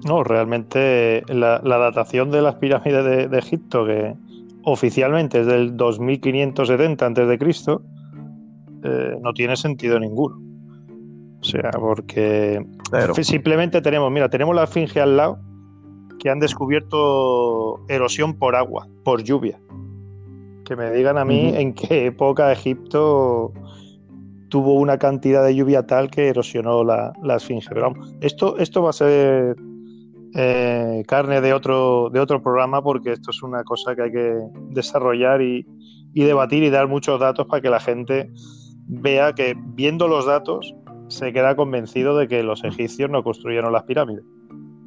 No, 0.05 0.23
realmente 0.23 1.23
la, 1.27 1.59
datación 1.59 2.31
de 2.31 2.41
las 2.41 2.55
pirámides 2.55 3.29
de, 3.29 3.37
Egipto, 3.37 3.85
que 3.85 4.15
oficialmente 4.63 5.41
es 5.41 5.47
del 5.47 5.75
2570 5.75 7.05
a.C., 7.05 7.77
eh, 8.81 9.17
no 9.21 9.33
tiene 9.33 9.57
sentido 9.57 9.99
ninguno. 9.99 10.39
O 11.41 11.43
sea, 11.43 11.71
porque 11.71 12.65
simplemente 13.21 13.81
tenemos, 13.81 14.11
mira, 14.11 14.29
tenemos 14.29 14.55
la 14.55 14.63
esfinge 14.63 15.01
al 15.01 15.17
lado 15.17 15.39
que 16.19 16.29
han 16.29 16.39
descubierto 16.39 17.79
erosión 17.87 18.37
por 18.37 18.55
agua, 18.55 18.87
por 19.03 19.23
lluvia. 19.23 19.59
Que 20.65 20.75
me 20.75 20.91
digan 20.91 21.17
a 21.17 21.25
mí 21.25 21.53
en 21.55 21.73
qué 21.73 22.07
época 22.07 22.51
Egipto 22.51 23.53
tuvo 24.49 24.73
una 24.73 24.97
cantidad 24.97 25.43
de 25.43 25.55
lluvia 25.55 25.85
tal 25.85 26.09
que 26.09 26.27
erosionó 26.27 26.83
la, 26.83 27.13
la 27.23 27.35
esfinge. 27.35 27.69
Pero 27.69 27.91
vamos, 27.91 28.15
esto, 28.21 28.57
esto 28.57 28.83
va 28.83 28.89
a 28.89 28.93
ser 28.93 29.55
eh, 30.35 31.03
carne 31.07 31.41
de 31.41 31.53
otro, 31.53 32.09
de 32.11 32.19
otro 32.19 32.41
programa 32.41 32.83
porque 32.83 33.13
esto 33.13 33.31
es 33.31 33.41
una 33.41 33.63
cosa 33.63 33.95
que 33.95 34.03
hay 34.03 34.11
que 34.11 34.35
desarrollar 34.71 35.41
y, 35.41 35.65
y 36.13 36.23
debatir 36.23 36.63
y 36.63 36.69
dar 36.69 36.87
muchos 36.87 37.19
datos 37.19 37.47
para 37.47 37.61
que 37.61 37.69
la 37.69 37.79
gente 37.79 38.29
vea 38.87 39.33
que 39.33 39.55
viendo 39.57 40.07
los 40.07 40.25
datos 40.25 40.75
se 41.07 41.33
queda 41.33 41.55
convencido 41.55 42.17
de 42.17 42.27
que 42.27 42.43
los 42.43 42.63
egipcios 42.63 43.09
no 43.09 43.23
construyeron 43.23 43.73
las 43.73 43.83
pirámides. 43.83 44.23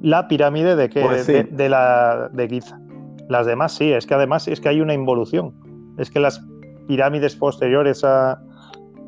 La 0.00 0.26
pirámide 0.28 0.76
de 0.76 0.88
qué? 0.88 1.02
Pues 1.02 1.26
de, 1.26 1.68
la 1.68 2.28
de 2.32 2.48
Giza. 2.48 2.80
Las 3.28 3.46
demás 3.46 3.74
sí, 3.74 3.92
es 3.92 4.06
que 4.06 4.14
además 4.14 4.48
es 4.48 4.60
que 4.60 4.68
hay 4.68 4.80
una 4.80 4.94
involución. 4.94 5.54
Es 5.98 6.10
que 6.10 6.18
las 6.18 6.44
pirámides 6.88 7.36
posteriores 7.36 8.02
a, 8.04 8.40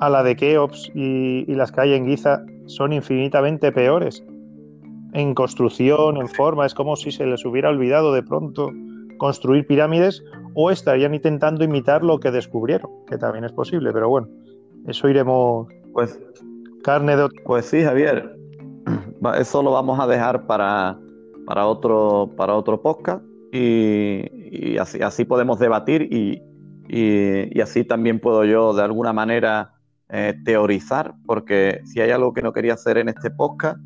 la 0.01 0.23
de 0.23 0.37
Keops 0.37 0.91
y, 0.95 1.45
las 1.55 1.73
que 1.73 1.81
hay 1.81 1.95
en 1.95 2.07
Giza 2.07 2.45
son 2.67 2.93
infinitamente 2.93 3.73
peores. 3.73 4.25
En 5.13 5.35
construcción, 5.35 6.17
en 6.17 6.29
forma, 6.29 6.67
es 6.67 6.75
como 6.75 6.97
si 6.97 7.13
se 7.13 7.27
les 7.27 7.45
hubiera 7.45 7.71
olvidado 7.71 8.13
de 8.13 8.23
pronto 8.23 8.71
construir 9.19 9.67
pirámides 9.67 10.23
o 10.55 10.71
estarían 10.71 11.15
intentando 11.15 11.65
imitar 11.65 12.03
lo 12.03 12.19
que 12.19 12.31
descubrieron, 12.31 12.91
que 13.07 13.17
también 13.17 13.45
es 13.45 13.53
posible, 13.53 13.93
pero 13.93 14.09
bueno, 14.09 14.29
eso 14.87 15.09
iremos 15.09 15.69
pues 15.93 16.21
Carne 16.83 17.17
de 17.17 17.29
Pues 17.45 17.67
sí, 17.67 17.83
Javier. 17.83 18.37
Eso 19.39 19.63
lo 19.63 19.71
vamos 19.71 19.99
a 19.99 20.07
dejar 20.07 20.47
para, 20.47 20.99
para, 21.47 21.67
otro, 21.67 22.31
para 22.37 22.55
otro 22.55 22.83
podcast 22.83 23.25
y, 23.53 24.77
así, 24.77 25.01
así, 25.01 25.25
podemos 25.25 25.59
debatir 25.59 26.03
y, 26.13 26.43
y, 26.89 27.61
así 27.61 27.85
también 27.85 28.21
puedo 28.21 28.45
yo 28.45 28.75
de 28.75 28.83
alguna 28.83 29.13
manera 29.15 29.74
eh, 30.09 30.35
teorizar, 30.45 31.15
porque 31.27 31.81
si 31.85 32.01
hay 32.01 32.11
algo 32.11 32.33
que 32.33 32.43
no 32.43 32.53
quería 32.53 32.75
hacer 32.75 32.99
en 32.99 33.09
este 33.09 33.31
podcast, 33.31 33.79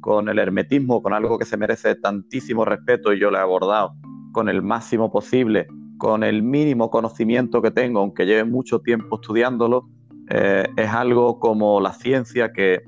con 0.00 0.28
el 0.28 0.38
hermetismo, 0.38 1.02
con 1.02 1.12
algo 1.12 1.38
que 1.38 1.44
se 1.44 1.56
merece 1.56 1.94
tantísimo 1.96 2.64
respeto 2.64 3.12
y 3.12 3.20
yo 3.20 3.30
lo 3.30 3.38
he 3.38 3.40
abordado 3.40 3.94
con 4.32 4.48
el 4.48 4.62
máximo 4.62 5.10
posible, 5.10 5.66
con 5.98 6.22
el 6.22 6.42
mínimo 6.42 6.90
conocimiento 6.90 7.60
que 7.60 7.70
tengo, 7.70 8.00
aunque 8.00 8.24
lleve 8.24 8.44
mucho 8.44 8.80
tiempo 8.80 9.16
estudiándolo, 9.16 9.88
eh, 10.30 10.66
es 10.76 10.88
algo 10.90 11.38
como 11.40 11.80
la 11.80 11.92
ciencia 11.92 12.52
que, 12.52 12.82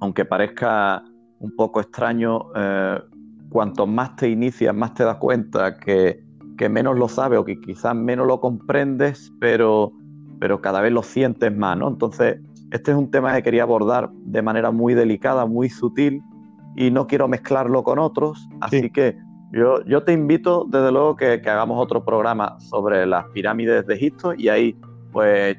aunque 0.00 0.24
parezca 0.24 1.02
un 1.40 1.54
poco 1.56 1.80
extraño, 1.80 2.46
eh, 2.54 3.00
cuanto 3.48 3.86
más 3.86 4.16
te 4.16 4.28
inicias, 4.28 4.74
más 4.74 4.94
te 4.94 5.04
das 5.04 5.16
cuenta 5.16 5.76
que, 5.78 6.22
menos 6.68 6.98
lo 6.98 7.08
sabes 7.08 7.38
o 7.38 7.44
que 7.44 7.60
quizás 7.60 7.94
menos 7.94 8.26
lo 8.26 8.40
comprendes, 8.40 9.32
pero, 9.40 9.92
pero 10.40 10.60
cada 10.60 10.80
vez 10.80 10.92
lo 10.92 11.02
sientes 11.02 11.54
más, 11.56 11.76
¿no? 11.76 11.88
Entonces, 11.88 12.40
este 12.70 12.90
es 12.90 12.96
un 12.96 13.10
tema 13.10 13.34
que 13.34 13.42
quería 13.42 13.62
abordar 13.62 14.10
de 14.12 14.42
manera 14.42 14.70
muy 14.70 14.94
delicada, 14.94 15.46
muy 15.46 15.68
sutil, 15.68 16.22
y 16.76 16.90
no 16.90 17.06
quiero 17.06 17.26
mezclarlo 17.26 17.82
con 17.82 17.98
otros, 17.98 18.48
así 18.60 18.90
que 18.90 19.16
yo, 19.52 19.82
yo, 19.84 20.04
te 20.04 20.12
invito, 20.12 20.66
desde 20.68 20.92
luego, 20.92 21.16
que, 21.16 21.40
que, 21.40 21.50
hagamos 21.50 21.82
otro 21.82 22.04
programa 22.04 22.60
sobre 22.60 23.06
las 23.06 23.24
pirámides 23.32 23.86
de 23.86 23.94
Egipto 23.94 24.34
y 24.34 24.48
ahí, 24.48 24.76
pues, 25.10 25.56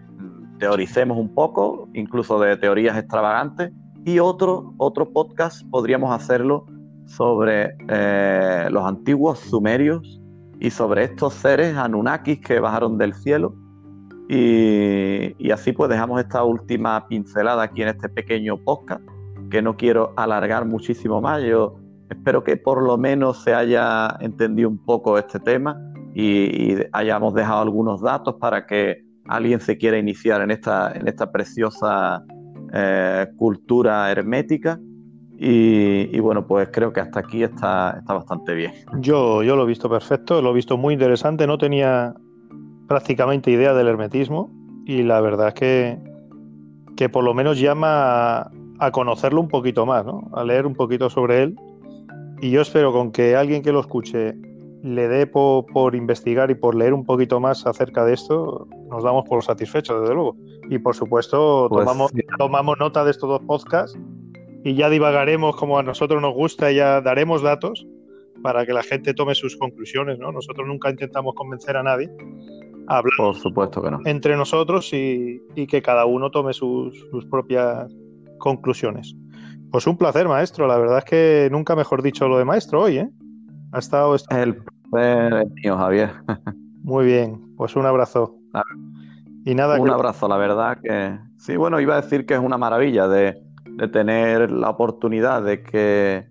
teoricemos 0.59 1.17
un 1.17 1.33
poco, 1.33 1.89
incluso 1.93 2.39
de 2.39 2.55
teorías 2.57 2.97
extravagantes, 2.97 3.71
y 4.05 4.19
otro, 4.19 4.73
otro 4.77 5.11
podcast 5.11 5.63
podríamos 5.69 6.11
hacerlo 6.11 6.65
sobre 7.05 7.75
eh, 7.87 8.67
los 8.71 8.85
antiguos 8.85 9.39
sumerios 9.39 10.21
y 10.59 10.69
sobre 10.69 11.05
estos 11.05 11.33
seres 11.33 11.75
Anunnakis 11.75 12.39
que 12.39 12.59
bajaron 12.59 12.97
del 12.97 13.13
cielo. 13.13 13.55
Y, 14.31 15.51
así 15.51 15.71
pues 15.73 15.89
dejamos 15.89 16.21
esta 16.21 16.43
última 16.43 17.07
pincelada 17.07 17.63
aquí 17.63 17.81
en 17.81 17.87
este 17.87 18.09
pequeño 18.09 18.57
podcast, 18.57 19.01
que 19.49 19.59
no 19.59 19.75
quiero 19.75 20.13
alargar 20.17 20.65
muchísimo 20.65 21.19
más. 21.19 21.41
Yo 21.41 21.79
espero 22.11 22.43
que 22.43 22.55
por 22.55 22.83
lo 22.83 22.95
menos 22.95 23.41
se 23.41 23.55
haya 23.55 24.15
entendido 24.19 24.69
un 24.69 24.77
poco 24.77 25.17
este 25.17 25.39
tema 25.39 25.81
y 26.13 26.75
hayamos 26.91 27.33
dejado 27.33 27.61
algunos 27.61 28.01
datos 28.01 28.35
para 28.35 28.67
que 28.67 29.03
alguien 29.27 29.59
se 29.59 29.79
quiere 29.79 29.97
iniciar 29.97 30.41
en 30.41 30.51
esta, 30.51 30.91
en 30.91 31.07
esta 31.07 31.31
preciosa 31.31 32.23
eh, 32.71 33.25
cultura 33.35 34.11
hermética. 34.11 34.79
Y, 35.41 36.19
bueno, 36.19 36.45
pues 36.45 36.69
creo 36.71 36.91
que 36.91 36.99
hasta 36.99 37.21
aquí 37.21 37.43
está, 37.43 37.95
está 37.97 38.13
bastante 38.13 38.53
bien. 38.53 38.73
Yo, 38.99 39.41
yo 39.41 39.55
lo 39.55 39.63
he 39.63 39.67
visto 39.67 39.89
perfecto, 39.89 40.41
lo 40.41 40.51
he 40.51 40.53
visto 40.53 40.77
muy 40.77 40.93
interesante, 40.93 41.47
no 41.47 41.57
tenía 41.57 42.13
prácticamente 42.89 43.51
idea 43.51 43.73
del 43.75 43.87
hermetismo 43.87 44.51
y 44.83 45.03
la 45.03 45.21
verdad 45.21 45.49
es 45.49 45.53
que, 45.53 45.97
que 46.97 47.07
por 47.07 47.23
lo 47.23 47.35
menos 47.35 47.59
llama 47.59 48.51
a, 48.79 48.91
conocerlo 48.91 49.39
un 49.39 49.47
poquito 49.47 49.85
más, 49.85 50.03
¿no? 50.05 50.29
a 50.33 50.43
leer 50.43 50.65
un 50.65 50.73
poquito 50.73 51.09
sobre 51.09 51.43
él. 51.43 51.55
Y 52.41 52.49
yo 52.49 52.61
espero 52.61 52.91
con 52.91 53.11
que 53.11 53.35
alguien 53.35 53.61
que 53.61 53.71
lo 53.71 53.79
escuche 53.79 54.33
le 54.81 55.07
dé 55.07 55.27
por, 55.27 55.93
investigar 55.93 56.49
y 56.49 56.55
por 56.55 56.73
leer 56.73 56.95
un 56.95 57.05
poquito 57.05 57.39
más 57.39 57.67
acerca 57.67 58.05
de 58.05 58.13
esto, 58.13 58.67
nos 58.89 59.03
damos 59.03 59.27
por 59.27 59.43
satisfechos, 59.43 60.01
desde 60.01 60.15
luego. 60.15 60.35
Y 60.69 60.79
por 60.79 60.95
supuesto, 60.95 61.67
pues 61.69 61.85
tomamos, 61.85 62.11
tomamos 62.39 62.79
nota 62.79 63.03
de 63.03 63.11
estos 63.11 63.29
dos 63.29 63.41
podcasts 63.45 63.99
y 64.63 64.73
ya 64.73 64.89
divagaremos 64.89 65.55
como 65.57 65.77
a 65.77 65.83
nosotros 65.83 66.21
nos 66.21 66.33
gusta 66.33 66.71
y 66.71 66.77
ya 66.77 67.01
daremos 67.01 67.43
datos 67.43 67.85
para 68.41 68.65
que 68.65 68.73
la 68.73 68.81
gente 68.81 69.13
tome 69.13 69.35
sus 69.35 69.57
conclusiones, 69.57 70.17
¿no? 70.17 70.31
Nosotros 70.31 70.65
nunca 70.65 70.89
intentamos 70.89 71.35
convencer 71.35 71.77
a 71.77 71.83
nadie. 71.83 72.09
Hablamos 72.89 73.15
por 73.17 73.35
supuesto 73.35 73.81
que 73.83 73.91
no. 73.91 73.99
Entre 74.05 74.35
nosotros 74.35 74.89
y, 74.93 75.39
que 75.67 75.81
cada 75.81 76.05
uno 76.05 76.31
tome 76.31 76.53
sus, 76.53 77.05
propias 77.29 77.95
conclusiones. 78.39 79.15
Pues 79.71 79.85
un 79.85 79.95
placer, 79.95 80.27
maestro. 80.27 80.65
La 80.67 80.77
verdad 80.77 80.97
es 80.97 81.05
que 81.05 81.49
nunca 81.51 81.75
mejor 81.75 82.01
dicho 82.01 82.27
lo 82.27 82.39
de 82.39 82.45
maestro 82.45 82.81
hoy, 82.81 82.97
¿eh? 82.97 83.09
Ha 83.71 83.79
estado... 83.79 84.15
El 84.31 84.63
placer 84.89 85.45
mío, 85.63 85.77
Javier. 85.77 86.09
Muy 86.83 87.05
bien, 87.05 87.55
pues 87.55 87.75
un 87.75 87.85
abrazo. 87.85 88.35
Y 89.45 89.53
nada. 89.53 89.79
Un 89.79 89.91
abrazo, 89.91 90.27
la 90.27 90.37
verdad 90.37 90.79
que... 90.81 91.19
Sí, 91.37 91.55
bueno, 91.55 91.79
iba 91.79 91.95
a 91.95 92.01
decir 92.01 92.25
que 92.25 92.33
es 92.33 92.39
una 92.39 92.57
maravilla 92.57 93.07
de, 93.07 93.39
tener 93.93 94.51
la 94.51 94.71
oportunidad 94.71 95.43
de 95.43 95.61
que, 95.61 96.27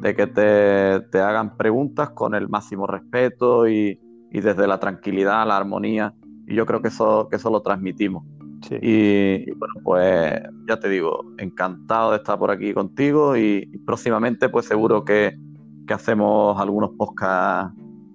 de 0.00 0.16
que 0.16 0.26
te, 0.26 1.20
hagan 1.20 1.56
preguntas 1.58 2.10
con 2.10 2.34
el 2.34 2.48
máximo 2.48 2.86
respeto 2.86 3.68
y, 3.68 4.00
y 4.30 4.40
desde 4.40 4.66
la 4.66 4.78
tranquilidad, 4.78 5.46
la 5.46 5.56
armonía. 5.56 6.14
Y 6.46 6.54
yo 6.54 6.66
creo 6.66 6.80
que 6.80 6.88
eso, 6.88 7.28
que 7.28 7.36
eso 7.36 7.50
lo 7.50 7.62
transmitimos. 7.62 8.24
Y, 8.70 9.50
bueno, 9.52 9.74
pues 9.84 10.40
ya 10.68 10.78
te 10.78 10.88
digo, 10.88 11.20
encantado 11.38 12.10
de 12.10 12.18
estar 12.18 12.38
por 12.38 12.50
aquí 12.50 12.74
contigo 12.74 13.36
y, 13.36 13.66
próximamente 13.86 14.48
pues 14.48 14.66
seguro 14.66 15.04
que, 15.04 15.38
que, 15.86 15.94
hacemos 15.94 16.60
algunos 16.60 16.90
podcasts 16.98 17.72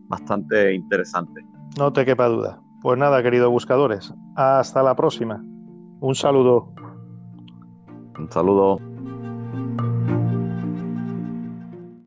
bastante 0.07 0.73
interesantes. 0.73 1.43
No 1.77 1.91
te 1.93 2.05
quepa 2.05 2.27
duda. 2.27 2.61
Pues 2.81 2.99
nada, 2.99 3.23
queridos 3.23 3.49
buscadores, 3.49 4.13
hasta 4.35 4.83
la 4.83 4.95
próxima. 4.95 5.43
Un 6.01 6.15
saludo. 6.15 6.73
Un 8.19 8.29
saludo. 8.29 8.92